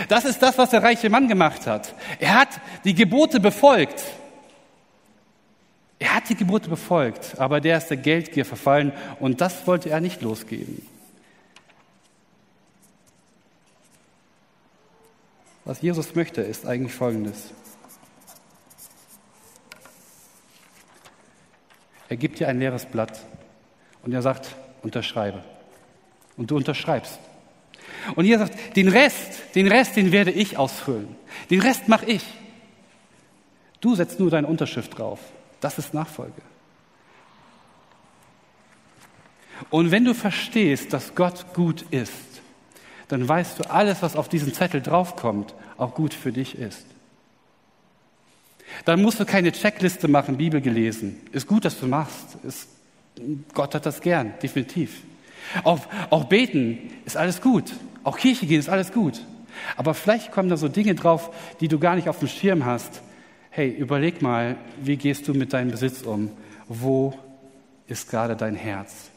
Das 0.08 0.24
ist 0.24 0.42
das, 0.42 0.58
was 0.58 0.70
der 0.70 0.82
reiche 0.82 1.10
Mann 1.10 1.28
gemacht 1.28 1.66
hat. 1.66 1.94
Er 2.18 2.34
hat 2.34 2.48
die 2.84 2.94
Gebote 2.94 3.40
befolgt. 3.40 4.02
Er 5.98 6.16
hat 6.16 6.28
die 6.28 6.34
Gebote 6.34 6.68
befolgt, 6.68 7.38
aber 7.38 7.60
der 7.60 7.78
ist 7.78 7.88
der 7.88 7.96
Geldgier 7.96 8.44
verfallen 8.44 8.92
und 9.20 9.40
das 9.40 9.66
wollte 9.68 9.90
er 9.90 10.00
nicht 10.00 10.20
losgeben. 10.20 10.84
Was 15.64 15.80
Jesus 15.80 16.14
möchte, 16.16 16.40
ist 16.40 16.66
eigentlich 16.66 16.92
Folgendes. 16.92 17.52
Er 22.08 22.16
gibt 22.16 22.40
dir 22.40 22.48
ein 22.48 22.58
leeres 22.58 22.84
Blatt 22.84 23.20
und 24.02 24.12
er 24.12 24.22
sagt, 24.22 24.56
unterschreibe. 24.82 25.44
Und 26.36 26.50
du 26.50 26.56
unterschreibst. 26.56 27.18
Und 28.16 28.24
ihr 28.24 28.38
sagt, 28.38 28.58
den 28.76 28.88
Rest, 28.88 29.54
den 29.54 29.68
Rest, 29.68 29.96
den 29.96 30.12
werde 30.12 30.30
ich 30.30 30.56
ausfüllen. 30.58 31.16
Den 31.50 31.60
Rest 31.60 31.88
mache 31.88 32.06
ich. 32.06 32.24
Du 33.80 33.94
setzt 33.94 34.20
nur 34.20 34.30
deine 34.30 34.46
Unterschrift 34.46 34.96
drauf. 34.96 35.18
Das 35.60 35.78
ist 35.78 35.94
Nachfolge. 35.94 36.42
Und 39.70 39.90
wenn 39.90 40.04
du 40.04 40.14
verstehst, 40.14 40.92
dass 40.92 41.14
Gott 41.14 41.54
gut 41.54 41.82
ist, 41.90 42.12
dann 43.08 43.28
weißt 43.28 43.58
du, 43.58 43.70
alles, 43.70 44.02
was 44.02 44.16
auf 44.16 44.28
diesen 44.28 44.54
Zettel 44.54 44.80
draufkommt, 44.80 45.54
auch 45.76 45.94
gut 45.94 46.14
für 46.14 46.32
dich 46.32 46.56
ist. 46.58 46.86
Dann 48.84 49.02
musst 49.02 49.20
du 49.20 49.24
keine 49.24 49.52
Checkliste 49.52 50.08
machen, 50.08 50.38
Bibel 50.38 50.60
gelesen. 50.60 51.20
Ist 51.32 51.46
gut, 51.46 51.64
dass 51.64 51.78
du 51.78 51.86
machst. 51.86 52.38
Ist, 52.42 52.68
Gott 53.52 53.74
hat 53.74 53.86
das 53.86 54.00
gern, 54.00 54.34
definitiv. 54.42 55.02
Auch, 55.64 55.80
auch 56.10 56.24
beten 56.24 56.90
ist 57.04 57.16
alles 57.16 57.40
gut. 57.40 57.72
Auch 58.04 58.18
Kirche 58.18 58.46
gehen 58.46 58.60
ist 58.60 58.68
alles 58.68 58.92
gut. 58.92 59.20
Aber 59.76 59.94
vielleicht 59.94 60.32
kommen 60.32 60.48
da 60.48 60.56
so 60.56 60.68
Dinge 60.68 60.94
drauf, 60.94 61.30
die 61.60 61.68
du 61.68 61.78
gar 61.78 61.94
nicht 61.94 62.08
auf 62.08 62.18
dem 62.18 62.28
Schirm 62.28 62.64
hast, 62.64 63.02
hey, 63.50 63.68
überleg 63.68 64.22
mal, 64.22 64.56
wie 64.80 64.96
gehst 64.96 65.28
du 65.28 65.34
mit 65.34 65.52
deinem 65.52 65.70
Besitz 65.70 66.02
um? 66.02 66.30
Wo 66.68 67.14
ist 67.86 68.10
gerade 68.10 68.34
dein 68.34 68.54
Herz? 68.54 69.10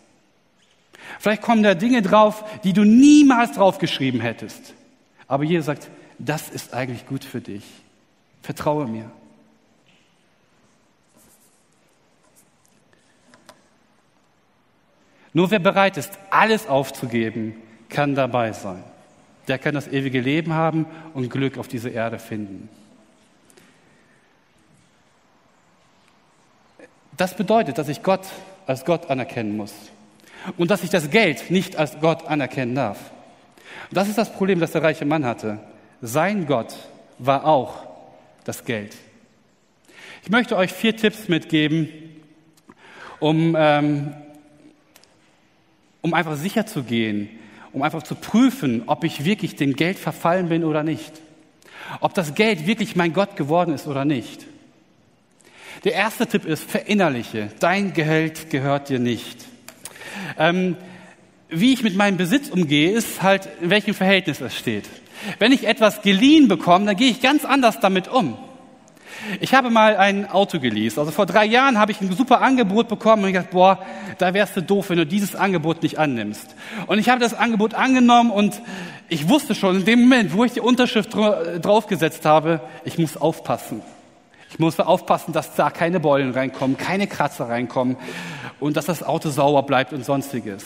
Vielleicht 1.20 1.42
kommen 1.42 1.64
da 1.64 1.74
Dinge 1.74 2.02
drauf, 2.02 2.44
die 2.64 2.74
du 2.74 2.84
niemals 2.84 3.54
draufgeschrieben 3.54 4.20
hättest. 4.20 4.74
Aber 5.28 5.44
Jesus 5.44 5.68
sagt, 5.68 5.90
das 6.20 6.50
ist 6.50 6.74
eigentlich 6.74 7.08
gut 7.08 7.24
für 7.24 7.42
dich. 7.42 7.64
Vertraue 8.42 8.88
mir. 8.88 9.10
Nur 15.36 15.52
wer 15.52 15.60
bereit 15.60 15.98
ist, 15.98 16.18
alles 16.30 16.66
aufzugeben, 16.66 17.56
kann 17.90 18.16
dabei 18.16 18.54
sein. 18.54 18.82
Der 19.50 19.60
kann 19.60 19.76
das 19.76 19.90
ewige 19.90 20.22
Leben 20.22 20.54
haben 20.54 20.86
und 21.14 21.30
Glück 21.30 21.58
auf 21.58 21.68
dieser 21.68 21.92
Erde 21.92 22.20
finden. 22.20 22.70
Das 27.18 27.36
bedeutet, 27.36 27.78
dass 27.78 27.90
ich 27.90 28.02
Gott 28.02 28.26
als 28.66 28.86
Gott 28.86 29.10
anerkennen 29.10 29.58
muss 29.58 29.74
und 30.56 30.72
dass 30.72 30.84
ich 30.84 30.90
das 30.90 31.10
Geld 31.10 31.52
nicht 31.52 31.76
als 31.76 32.00
Gott 32.00 32.26
anerkennen 32.28 32.74
darf. 32.74 32.98
Das 33.92 34.08
ist 34.08 34.18
das 34.18 34.32
Problem, 34.32 34.62
das 34.62 34.72
der 34.72 34.84
reiche 34.84 35.04
Mann 35.04 35.26
hatte. 35.26 35.60
Sein 36.02 36.46
Gott 36.46 36.74
war 37.20 37.44
auch 37.44 37.86
das 38.46 38.64
Geld. 38.64 38.96
Ich 40.24 40.30
möchte 40.30 40.56
euch 40.56 40.72
vier 40.72 40.96
Tipps 40.96 41.28
mitgeben, 41.28 41.90
um 43.20 43.54
ähm, 43.60 44.16
um 46.06 46.14
einfach 46.14 46.36
sicher 46.36 46.68
zu 46.68 46.84
gehen, 46.84 47.32
um 47.74 47.82
einfach 47.82 48.04
zu 48.04 48.14
prüfen, 48.14 48.84
ob 48.86 49.04
ich 49.04 49.26
wirklich 49.26 49.56
dem 49.56 49.76
Geld 49.76 49.98
verfallen 49.98 50.50
bin 50.50 50.64
oder 50.64 50.84
nicht. 50.84 51.14
Ob 52.00 52.14
das 52.14 52.36
Geld 52.36 52.68
wirklich 52.68 52.96
mein 52.96 53.12
Gott 53.12 53.36
geworden 53.36 53.74
ist 53.74 53.88
oder 53.88 54.06
nicht. 54.06 54.46
Der 55.84 55.94
erste 55.94 56.28
Tipp 56.28 56.46
ist, 56.46 56.70
verinnerliche, 56.70 57.50
dein 57.60 57.94
Geld 57.94 58.52
gehört 58.52 58.90
dir 58.90 59.00
nicht. 59.00 59.46
Ähm, 60.38 60.78
wie 61.50 61.74
ich 61.74 61.82
mit 61.82 61.96
meinem 61.96 62.18
Besitz 62.18 62.50
umgehe, 62.50 62.92
ist 62.92 63.24
halt, 63.24 63.50
in 63.60 63.72
welchem 63.72 63.96
Verhältnis 63.96 64.42
es 64.42 64.56
steht. 64.56 64.88
Wenn 65.40 65.52
ich 65.52 65.66
etwas 65.66 66.04
geliehen 66.04 66.48
bekomme, 66.48 66.86
dann 66.86 66.98
gehe 66.98 67.10
ich 67.10 67.20
ganz 67.20 67.46
anders 67.46 67.80
damit 67.80 68.10
um. 68.10 68.38
Ich 69.40 69.54
habe 69.54 69.70
mal 69.70 69.96
ein 69.98 70.30
Auto 70.30 70.60
geleast. 70.60 71.00
Also 71.00 71.12
vor 71.12 71.26
drei 71.26 71.46
Jahren 71.46 71.80
habe 71.80 71.92
ich 71.92 72.02
ein 72.02 72.12
super 72.12 72.42
Angebot 72.42 72.88
bekommen 72.88 73.24
und 73.24 73.30
ich 73.30 73.36
dachte, 73.36 73.50
boah, 73.52 73.80
da 74.18 74.34
wärst 74.34 74.56
du 74.56 74.62
doof, 74.62 74.90
wenn 74.90 74.98
du 74.98 75.06
dieses 75.06 75.36
Angebot 75.36 75.84
nicht 75.84 75.98
annimmst. 75.98 76.56
Und 76.88 77.00
ich 77.00 77.10
habe 77.10 77.20
das 77.20 77.34
Angebot 77.34 77.74
angenommen 77.74 78.32
und 78.32 78.62
ich 79.10 79.30
wusste 79.30 79.56
schon 79.56 79.78
in 79.78 79.86
dem 79.86 80.02
Moment, 80.02 80.34
wo 80.34 80.44
ich 80.44 80.54
die 80.54 80.62
Unterschrift 80.62 81.14
draufgesetzt 81.14 82.26
habe, 82.26 82.62
ich 82.84 82.98
muss 82.98 83.18
aufpassen. 83.18 83.82
Ich 84.50 84.60
muss 84.60 84.80
aufpassen, 84.80 85.34
dass 85.34 85.56
da 85.56 85.70
keine 85.70 86.00
Beulen 86.00 86.32
reinkommen, 86.32 86.78
keine 86.78 87.08
Kratzer 87.08 87.50
reinkommen 87.50 87.98
und 88.60 88.78
dass 88.78 88.86
das 88.86 89.04
Auto 89.04 89.30
sauber 89.30 89.64
bleibt 89.64 89.92
und 89.92 90.06
sonstiges. 90.06 90.64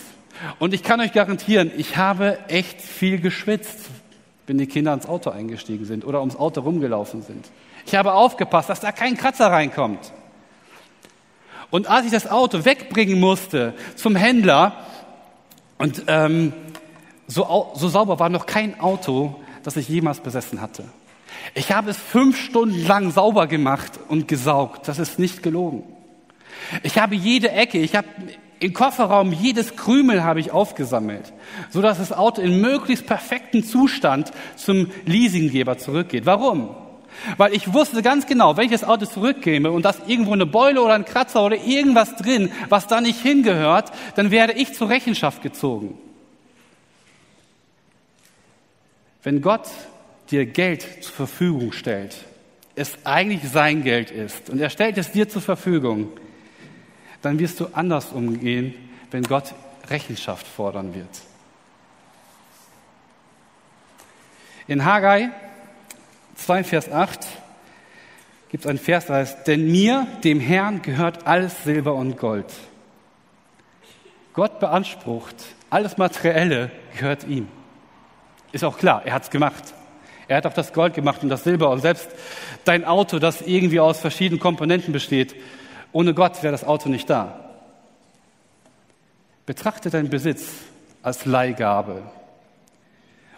Und 0.59 0.73
ich 0.73 0.83
kann 0.83 1.01
euch 1.01 1.11
garantieren, 1.11 1.71
ich 1.75 1.97
habe 1.97 2.37
echt 2.47 2.81
viel 2.81 3.19
geschwitzt, 3.19 3.79
wenn 4.47 4.57
die 4.57 4.67
Kinder 4.67 4.93
ins 4.93 5.07
Auto 5.07 5.29
eingestiegen 5.31 5.85
sind 5.85 6.05
oder 6.05 6.19
ums 6.19 6.35
Auto 6.35 6.61
rumgelaufen 6.61 7.21
sind. 7.21 7.45
Ich 7.89 7.95
habe 7.95 8.13
aufgepasst, 8.13 8.69
dass 8.69 8.81
da 8.81 8.91
kein 8.91 9.17
Kratzer 9.17 9.47
reinkommt. 9.47 10.13
Und 11.71 11.89
als 11.89 12.05
ich 12.05 12.11
das 12.11 12.29
Auto 12.29 12.63
wegbringen 12.63 13.19
musste 13.19 13.73
zum 13.95 14.15
Händler, 14.15 14.85
und 15.79 16.03
ähm, 16.05 16.53
so, 17.25 17.71
so 17.73 17.87
sauber 17.87 18.19
war 18.19 18.29
noch 18.29 18.45
kein 18.45 18.79
Auto, 18.79 19.41
das 19.63 19.75
ich 19.75 19.89
jemals 19.89 20.19
besessen 20.19 20.61
hatte. 20.61 20.83
Ich 21.55 21.71
habe 21.71 21.89
es 21.89 21.97
fünf 21.97 22.39
Stunden 22.39 22.85
lang 22.85 23.09
sauber 23.09 23.47
gemacht 23.47 23.93
und 24.07 24.27
gesaugt. 24.27 24.87
Das 24.87 24.99
ist 24.99 25.17
nicht 25.17 25.41
gelogen. 25.41 25.81
Ich 26.83 26.99
habe 26.99 27.15
jede 27.15 27.49
Ecke, 27.49 27.79
ich 27.79 27.95
habe 27.95 28.07
im 28.59 28.73
Kofferraum 28.73 29.33
jedes 29.33 29.75
Krümel 29.75 30.23
habe 30.23 30.41
ich 30.41 30.51
aufgesammelt, 30.51 31.33
so 31.71 31.81
dass 31.81 31.97
das 31.97 32.11
Auto 32.13 32.39
in 32.39 32.61
möglichst 32.61 33.07
perfekten 33.07 33.63
Zustand 33.63 34.31
zum 34.57 34.91
Leasinggeber 35.05 35.79
zurückgeht. 35.79 36.27
Warum? 36.27 36.75
Weil 37.37 37.53
ich 37.53 37.73
wusste 37.73 38.01
ganz 38.01 38.25
genau, 38.25 38.57
wenn 38.57 38.65
ich 38.65 38.71
das 38.71 38.83
Auto 38.83 39.05
zurückkäme 39.05 39.71
und 39.71 39.83
da 39.83 39.91
ist 39.91 40.01
irgendwo 40.07 40.33
eine 40.33 40.45
Beule 40.45 40.81
oder 40.81 40.93
ein 40.93 41.05
Kratzer 41.05 41.43
oder 41.45 41.57
irgendwas 41.57 42.15
drin, 42.15 42.51
was 42.69 42.87
da 42.87 43.01
nicht 43.01 43.21
hingehört, 43.21 43.91
dann 44.15 44.31
werde 44.31 44.53
ich 44.53 44.73
zur 44.73 44.89
Rechenschaft 44.89 45.41
gezogen. 45.41 45.97
Wenn 49.23 49.41
Gott 49.41 49.67
dir 50.31 50.45
Geld 50.45 51.03
zur 51.03 51.13
Verfügung 51.13 51.71
stellt, 51.71 52.15
es 52.75 53.05
eigentlich 53.05 53.49
sein 53.51 53.83
Geld 53.83 54.11
ist 54.11 54.49
und 54.49 54.59
er 54.59 54.69
stellt 54.69 54.97
es 54.97 55.11
dir 55.11 55.27
zur 55.27 55.41
Verfügung, 55.41 56.09
dann 57.21 57.37
wirst 57.39 57.59
du 57.59 57.67
anders 57.73 58.11
umgehen, 58.13 58.73
wenn 59.11 59.23
Gott 59.23 59.53
Rechenschaft 59.89 60.47
fordern 60.47 60.93
wird. 60.93 61.09
In 64.67 64.85
Haggai 64.85 65.31
2, 66.45 66.63
Vers 66.63 66.91
8 66.91 67.19
gibt 68.49 68.65
es 68.65 68.69
einen 68.69 68.79
Vers, 68.79 69.05
der 69.05 69.17
heißt, 69.17 69.47
denn 69.47 69.71
mir, 69.71 70.07
dem 70.23 70.39
Herrn, 70.39 70.81
gehört 70.81 71.27
alles 71.27 71.63
Silber 71.63 71.93
und 71.93 72.17
Gold. 72.17 72.47
Gott 74.33 74.59
beansprucht, 74.59 75.35
alles 75.69 75.97
Materielle 75.97 76.71
gehört 76.97 77.25
ihm. 77.27 77.47
Ist 78.51 78.63
auch 78.63 78.77
klar, 78.77 79.03
er 79.05 79.13
hat 79.13 79.23
es 79.23 79.29
gemacht. 79.29 79.73
Er 80.27 80.37
hat 80.37 80.45
auch 80.45 80.53
das 80.53 80.73
Gold 80.73 80.93
gemacht 80.93 81.23
und 81.23 81.29
das 81.29 81.43
Silber 81.43 81.69
und 81.69 81.81
selbst 81.81 82.07
dein 82.63 82.85
Auto, 82.85 83.19
das 83.19 83.41
irgendwie 83.41 83.79
aus 83.79 83.99
verschiedenen 83.99 84.39
Komponenten 84.39 84.93
besteht, 84.93 85.35
ohne 85.91 86.13
Gott 86.13 86.41
wäre 86.43 86.51
das 86.51 86.63
Auto 86.63 86.89
nicht 86.89 87.09
da. 87.09 87.39
Betrachte 89.45 89.89
deinen 89.89 90.09
Besitz 90.09 90.47
als 91.01 91.25
Leihgabe. 91.25 92.03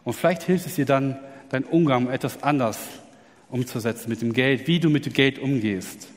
Und 0.04 0.14
vielleicht 0.14 0.44
hilft 0.44 0.66
es 0.66 0.76
dir 0.76 0.86
dann, 0.86 1.18
deinen 1.52 1.66
Umgang 1.66 2.10
etwas 2.10 2.42
anders 2.44 2.80
umzusetzen 3.50 4.10
mit 4.10 4.22
dem 4.22 4.34
Geld, 4.34 4.68
wie 4.68 4.80
du 4.80 4.90
mit 4.90 5.06
dem 5.06 5.14
Geld 5.14 5.38
umgehst. 5.38 6.08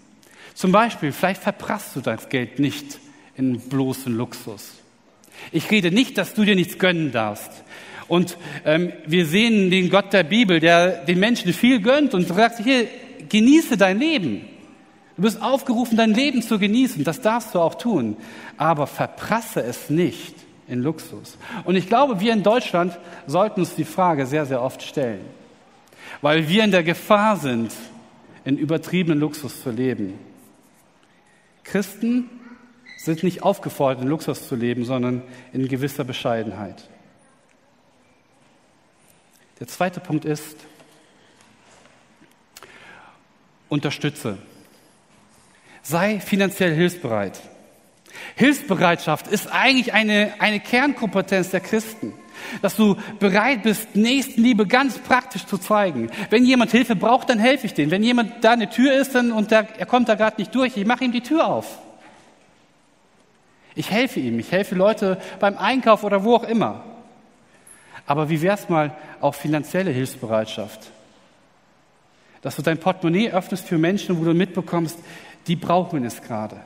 Zum 0.55 0.71
Beispiel, 0.71 1.11
vielleicht 1.11 1.43
verprasst 1.43 1.97
du 1.97 2.01
das 2.01 2.29
Geld 2.29 2.61
nicht 2.61 3.01
in 3.37 3.59
bloßen 3.59 4.17
Luxus. 4.17 4.75
Ich 5.51 5.69
rede 5.73 5.91
nicht, 5.91 6.17
dass 6.17 6.35
du 6.35 6.45
dir 6.45 6.55
nichts 6.55 6.79
gönnen 6.79 7.11
darfst. 7.11 7.51
Und 8.07 8.37
ähm, 8.65 8.93
wir 9.07 9.27
sehen 9.27 9.71
den 9.71 9.91
Gott 9.91 10.13
der 10.13 10.23
Bibel, 10.23 10.61
der 10.61 11.05
den 11.05 11.19
Menschen 11.19 11.53
viel 11.53 11.81
gönnt 11.81 12.15
und 12.15 12.29
sagt, 12.29 12.63
hier, 12.63 12.87
genieße 13.29 13.77
dein 13.77 13.99
Leben. 13.99 14.43
Du 15.17 15.23
bist 15.23 15.43
aufgerufen, 15.43 15.97
dein 15.97 16.15
Leben 16.15 16.43
zu 16.43 16.61
genießen. 16.61 17.03
Das 17.03 17.21
darfst 17.21 17.55
du 17.55 17.61
auch 17.61 17.75
tun. 17.75 18.17
Aber 18.57 18.87
verprasse 18.87 19.63
es 19.63 19.91
nicht 19.91 20.44
in 20.69 20.83
Luxus. 20.83 21.37
Und 21.65 21.77
ich 21.77 21.89
glaube, 21.89 22.21
wir 22.21 22.33
in 22.33 22.43
Deutschland 22.43 22.99
sollten 23.27 23.61
uns 23.61 23.75
die 23.75 23.85
Frage 23.85 24.27
sehr, 24.27 24.47
sehr 24.47 24.63
oft 24.63 24.83
stellen, 24.83 25.25
weil 26.21 26.49
wir 26.49 26.65
in 26.65 26.71
der 26.71 26.83
Gefahr 26.83 27.37
sind, 27.37 27.73
in 28.45 28.59
übertriebenen 28.59 29.19
Luxus 29.19 29.63
zu 29.63 29.71
leben. 29.71 30.19
Christen 31.65 32.29
sind 32.97 33.23
nicht 33.23 33.43
aufgefordert, 33.43 34.03
in 34.03 34.09
Luxus 34.09 34.49
zu 34.49 34.55
leben, 34.55 34.85
sondern 34.85 35.23
in 35.53 35.69
gewisser 35.69 36.05
Bescheidenheit. 36.05 36.89
Der 39.61 39.67
zweite 39.67 40.01
Punkt 40.01 40.25
ist, 40.25 40.57
unterstütze. 43.69 44.39
Sei 45.83 46.21
finanziell 46.21 46.75
hilfsbereit. 46.75 47.41
Hilfsbereitschaft 48.37 49.29
ist 49.29 49.47
eigentlich 49.53 49.93
eine, 49.93 50.35
eine 50.39 50.61
Kernkompetenz 50.61 51.51
der 51.51 51.61
Christen. 51.61 52.13
Dass 52.63 52.77
du 52.77 52.97
bereit 53.21 53.63
bist, 53.63 53.95
Nächstenliebe 53.95 54.67
ganz 54.67 54.99
praktisch 54.99 55.47
zu 55.47 55.57
zeigen. 55.57 56.11
Wenn 56.31 56.45
jemand 56.45 56.73
Hilfe 56.73 56.97
braucht, 56.97 57.31
dann 57.31 57.39
helfe 57.39 57.67
ich 57.67 57.75
dem. 57.75 57.91
Wenn 57.91 58.03
jemand 58.03 58.45
da 58.45 58.53
eine 58.53 58.69
Tür 58.69 58.93
ist 58.93 59.15
dann, 59.15 59.33
und 59.33 59.51
der, 59.51 59.69
er 59.79 59.87
kommt 59.87 60.09
da 60.09 60.15
gerade 60.15 60.41
nicht 60.41 60.55
durch, 60.55 60.77
ich 60.77 60.85
mache 60.85 61.05
ihm 61.05 61.13
die 61.13 61.21
Tür 61.21 61.47
auf. 61.47 61.79
Ich 63.77 63.91
helfe 63.91 64.21
ihm. 64.21 64.39
Ich 64.39 64.53
helfe 64.53 64.75
Leute 64.75 65.19
beim 65.41 65.57
Einkauf 65.57 66.05
oder 66.05 66.25
wo 66.25 66.37
auch 66.37 66.45
immer. 66.45 66.85
Aber 68.07 68.29
wie 68.29 68.43
wär's 68.43 68.69
mal 68.69 68.95
auch 69.21 69.35
finanzielle 69.35 69.91
Hilfsbereitschaft? 69.91 70.91
Dass 72.43 72.57
du 72.57 72.63
dein 72.63 72.79
Portemonnaie 72.79 73.31
öffnest 73.31 73.67
für 73.67 73.79
Menschen, 73.79 74.19
wo 74.21 74.25
du 74.25 74.35
mitbekommst, 74.35 74.99
die 75.47 75.57
brauchen 75.57 76.05
es 76.05 76.21
gerade 76.21 76.61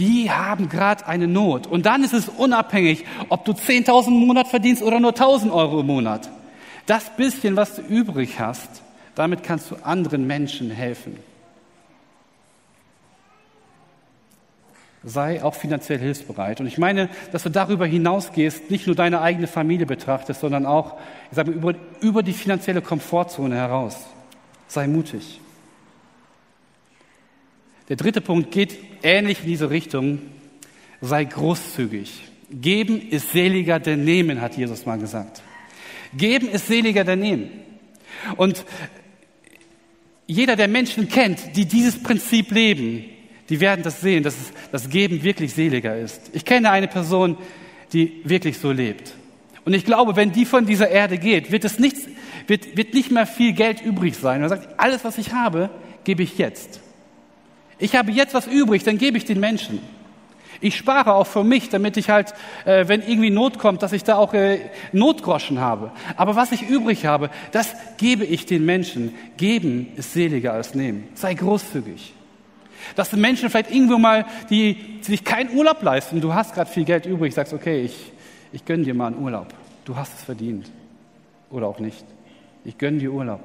die 0.00 0.30
haben 0.30 0.70
gerade 0.70 1.06
eine 1.06 1.28
Not. 1.28 1.66
Und 1.66 1.84
dann 1.84 2.02
ist 2.02 2.14
es 2.14 2.28
unabhängig, 2.28 3.04
ob 3.28 3.44
du 3.44 3.52
10.000 3.52 4.08
im 4.08 4.26
Monat 4.26 4.48
verdienst 4.48 4.82
oder 4.82 4.98
nur 4.98 5.12
1.000 5.12 5.52
Euro 5.52 5.80
im 5.80 5.86
Monat. 5.86 6.30
Das 6.86 7.10
bisschen, 7.16 7.54
was 7.54 7.76
du 7.76 7.82
übrig 7.82 8.40
hast, 8.40 8.82
damit 9.14 9.42
kannst 9.42 9.70
du 9.70 9.76
anderen 9.82 10.26
Menschen 10.26 10.70
helfen. 10.70 11.18
Sei 15.04 15.44
auch 15.44 15.54
finanziell 15.54 15.98
hilfsbereit. 15.98 16.60
Und 16.60 16.66
ich 16.66 16.78
meine, 16.78 17.10
dass 17.32 17.42
du 17.42 17.50
darüber 17.50 17.86
hinausgehst, 17.86 18.70
nicht 18.70 18.86
nur 18.86 18.96
deine 18.96 19.20
eigene 19.20 19.46
Familie 19.46 19.86
betrachtest, 19.86 20.40
sondern 20.40 20.64
auch 20.64 20.96
ich 21.30 21.36
sage, 21.36 21.50
über, 21.50 21.74
über 22.00 22.22
die 22.22 22.32
finanzielle 22.32 22.80
Komfortzone 22.80 23.54
heraus. 23.54 23.96
Sei 24.66 24.86
mutig. 24.86 25.40
Der 27.90 27.96
dritte 27.96 28.20
Punkt 28.20 28.52
geht 28.52 28.78
ähnlich 29.02 29.40
in 29.40 29.46
diese 29.46 29.68
Richtung. 29.68 30.20
Sei 31.00 31.24
großzügig. 31.24 32.22
Geben 32.48 33.10
ist 33.10 33.32
seliger 33.32 33.80
denn 33.80 34.04
nehmen, 34.04 34.40
hat 34.40 34.56
Jesus 34.56 34.86
mal 34.86 34.96
gesagt. 34.96 35.42
Geben 36.16 36.48
ist 36.48 36.68
seliger 36.68 37.02
denn 37.02 37.18
nehmen. 37.18 37.50
Und 38.36 38.64
jeder, 40.28 40.54
der 40.54 40.68
Menschen 40.68 41.08
kennt, 41.08 41.56
die 41.56 41.64
dieses 41.64 42.00
Prinzip 42.00 42.52
leben, 42.52 43.06
die 43.48 43.58
werden 43.58 43.82
das 43.82 44.00
sehen, 44.00 44.22
dass 44.22 44.36
das 44.70 44.88
Geben 44.88 45.24
wirklich 45.24 45.52
seliger 45.52 45.98
ist. 45.98 46.30
Ich 46.32 46.44
kenne 46.44 46.70
eine 46.70 46.86
Person, 46.86 47.38
die 47.92 48.20
wirklich 48.22 48.58
so 48.58 48.70
lebt. 48.70 49.14
Und 49.64 49.74
ich 49.74 49.84
glaube, 49.84 50.14
wenn 50.14 50.30
die 50.30 50.44
von 50.44 50.64
dieser 50.64 50.90
Erde 50.90 51.18
geht, 51.18 51.50
wird 51.50 51.64
es 51.64 51.80
nichts, 51.80 52.06
wird, 52.46 52.76
wird 52.76 52.94
nicht 52.94 53.10
mehr 53.10 53.26
viel 53.26 53.52
Geld 53.52 53.82
übrig 53.82 54.14
sein. 54.14 54.42
Er 54.42 54.48
sagt, 54.48 54.78
alles, 54.78 55.02
was 55.02 55.18
ich 55.18 55.32
habe, 55.32 55.70
gebe 56.04 56.22
ich 56.22 56.38
jetzt. 56.38 56.80
Ich 57.80 57.96
habe 57.96 58.12
jetzt 58.12 58.34
was 58.34 58.46
übrig, 58.46 58.84
dann 58.84 58.98
gebe 58.98 59.16
ich 59.16 59.24
den 59.24 59.40
Menschen. 59.40 59.80
Ich 60.60 60.76
spare 60.76 61.14
auch 61.14 61.26
für 61.26 61.42
mich, 61.42 61.70
damit 61.70 61.96
ich 61.96 62.10
halt, 62.10 62.34
äh, 62.66 62.86
wenn 62.86 63.00
irgendwie 63.00 63.30
Not 63.30 63.58
kommt, 63.58 63.82
dass 63.82 63.92
ich 63.92 64.04
da 64.04 64.16
auch 64.16 64.34
äh, 64.34 64.60
Notgroschen 64.92 65.58
habe. 65.58 65.90
Aber 66.16 66.36
was 66.36 66.52
ich 66.52 66.68
übrig 66.68 67.06
habe, 67.06 67.30
das 67.50 67.74
gebe 67.96 68.24
ich 68.24 68.44
den 68.44 68.66
Menschen. 68.66 69.14
Geben 69.38 69.88
ist 69.96 70.12
seliger 70.12 70.52
als 70.52 70.74
nehmen. 70.74 71.08
Sei 71.14 71.32
großzügig. 71.32 72.12
Dass 72.94 73.08
die 73.08 73.16
Menschen 73.16 73.48
vielleicht 73.48 73.70
irgendwo 73.70 73.96
mal, 73.96 74.26
die, 74.50 74.74
die 74.74 75.04
sich 75.04 75.24
keinen 75.24 75.56
Urlaub 75.56 75.82
leisten, 75.82 76.20
du 76.20 76.34
hast 76.34 76.54
gerade 76.54 76.70
viel 76.70 76.84
Geld 76.84 77.06
übrig, 77.06 77.32
sagst, 77.32 77.54
okay, 77.54 77.82
ich, 77.82 78.12
ich 78.52 78.64
gönne 78.66 78.84
dir 78.84 78.94
mal 78.94 79.06
einen 79.06 79.22
Urlaub. 79.22 79.48
Du 79.86 79.96
hast 79.96 80.12
es 80.14 80.24
verdient. 80.24 80.70
Oder 81.50 81.68
auch 81.68 81.78
nicht. 81.78 82.04
Ich 82.64 82.76
gönne 82.76 82.98
dir 82.98 83.12
Urlaub. 83.12 83.40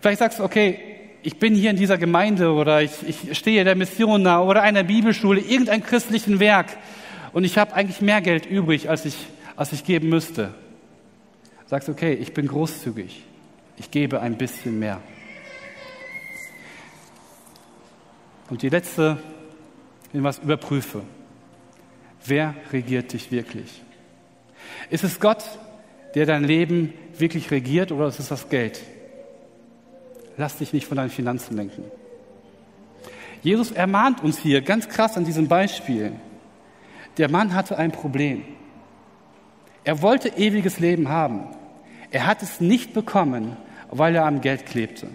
Vielleicht 0.00 0.18
sagst 0.18 0.38
du, 0.38 0.44
okay, 0.44 0.95
ich 1.26 1.40
bin 1.40 1.56
hier 1.56 1.70
in 1.70 1.76
dieser 1.76 1.98
Gemeinde 1.98 2.52
oder 2.52 2.82
ich, 2.82 2.92
ich 3.04 3.36
stehe 3.36 3.64
der 3.64 3.74
Mission 3.74 4.22
nahe 4.22 4.44
oder 4.44 4.62
einer 4.62 4.84
Bibelschule, 4.84 5.40
irgendein 5.40 5.82
christlichen 5.82 6.38
Werk 6.38 6.68
und 7.32 7.42
ich 7.42 7.58
habe 7.58 7.74
eigentlich 7.74 8.00
mehr 8.00 8.20
Geld 8.20 8.46
übrig, 8.46 8.88
als 8.88 9.04
ich, 9.06 9.16
als 9.56 9.72
ich 9.72 9.82
geben 9.82 10.08
müsste. 10.08 10.54
Sagst, 11.66 11.88
okay, 11.88 12.12
ich 12.12 12.32
bin 12.32 12.46
großzügig. 12.46 13.24
Ich 13.76 13.90
gebe 13.90 14.20
ein 14.20 14.38
bisschen 14.38 14.78
mehr. 14.78 15.00
Und 18.48 18.62
die 18.62 18.68
letzte, 18.68 19.18
wenn 20.12 20.22
was 20.22 20.38
überprüfe. 20.38 21.02
Wer 22.24 22.54
regiert 22.72 23.12
dich 23.12 23.32
wirklich? 23.32 23.82
Ist 24.90 25.02
es 25.02 25.18
Gott, 25.18 25.42
der 26.14 26.24
dein 26.24 26.44
Leben 26.44 26.92
wirklich 27.18 27.50
regiert 27.50 27.90
oder 27.90 28.06
ist 28.06 28.20
es 28.20 28.28
das 28.28 28.48
Geld? 28.48 28.80
Lass 30.36 30.58
dich 30.58 30.72
nicht 30.72 30.86
von 30.86 30.96
deinen 30.96 31.10
Finanzen 31.10 31.56
lenken. 31.56 31.84
Jesus 33.42 33.70
ermahnt 33.70 34.22
uns 34.22 34.38
hier 34.38 34.60
ganz 34.60 34.88
krass 34.88 35.16
an 35.16 35.24
diesem 35.24 35.48
Beispiel. 35.48 36.12
Der 37.16 37.30
Mann 37.30 37.54
hatte 37.54 37.78
ein 37.78 37.92
Problem. 37.92 38.44
Er 39.84 40.02
wollte 40.02 40.30
ewiges 40.36 40.80
Leben 40.80 41.08
haben. 41.08 41.44
Er 42.10 42.26
hat 42.26 42.42
es 42.42 42.60
nicht 42.60 42.92
bekommen, 42.92 43.56
weil 43.90 44.14
er 44.14 44.26
am 44.26 44.40
Geld 44.40 44.66
klebte. 44.66 45.08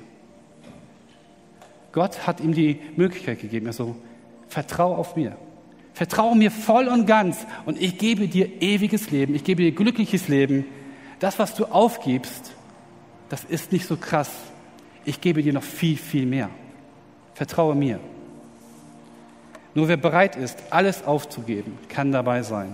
Gott 1.91 2.25
hat 2.25 2.39
ihm 2.39 2.53
die 2.53 2.79
Möglichkeit 2.95 3.41
gegeben. 3.41 3.65
Er 3.65 3.73
so, 3.73 3.95
vertrau 4.47 4.95
auf 4.95 5.15
mir. 5.15 5.35
Vertraue 5.93 6.35
mir 6.35 6.51
voll 6.51 6.87
und 6.87 7.05
ganz 7.05 7.45
und 7.65 7.79
ich 7.81 7.97
gebe 7.97 8.27
dir 8.27 8.61
ewiges 8.61 9.11
Leben. 9.11 9.35
Ich 9.35 9.43
gebe 9.43 9.61
dir 9.61 9.73
glückliches 9.73 10.29
Leben. 10.29 10.65
Das, 11.19 11.37
was 11.37 11.53
du 11.53 11.65
aufgibst, 11.65 12.53
das 13.29 13.43
ist 13.43 13.71
nicht 13.71 13.85
so 13.85 13.97
krass. 13.97 14.31
Ich 15.05 15.19
gebe 15.19 15.41
dir 15.41 15.53
noch 15.53 15.63
viel, 15.63 15.97
viel 15.97 16.25
mehr. 16.25 16.49
Vertraue 17.33 17.75
mir. 17.75 17.99
Nur 19.73 19.87
wer 19.87 19.97
bereit 19.97 20.35
ist, 20.35 20.57
alles 20.69 21.03
aufzugeben, 21.05 21.77
kann 21.87 22.11
dabei 22.11 22.43
sein. 22.43 22.73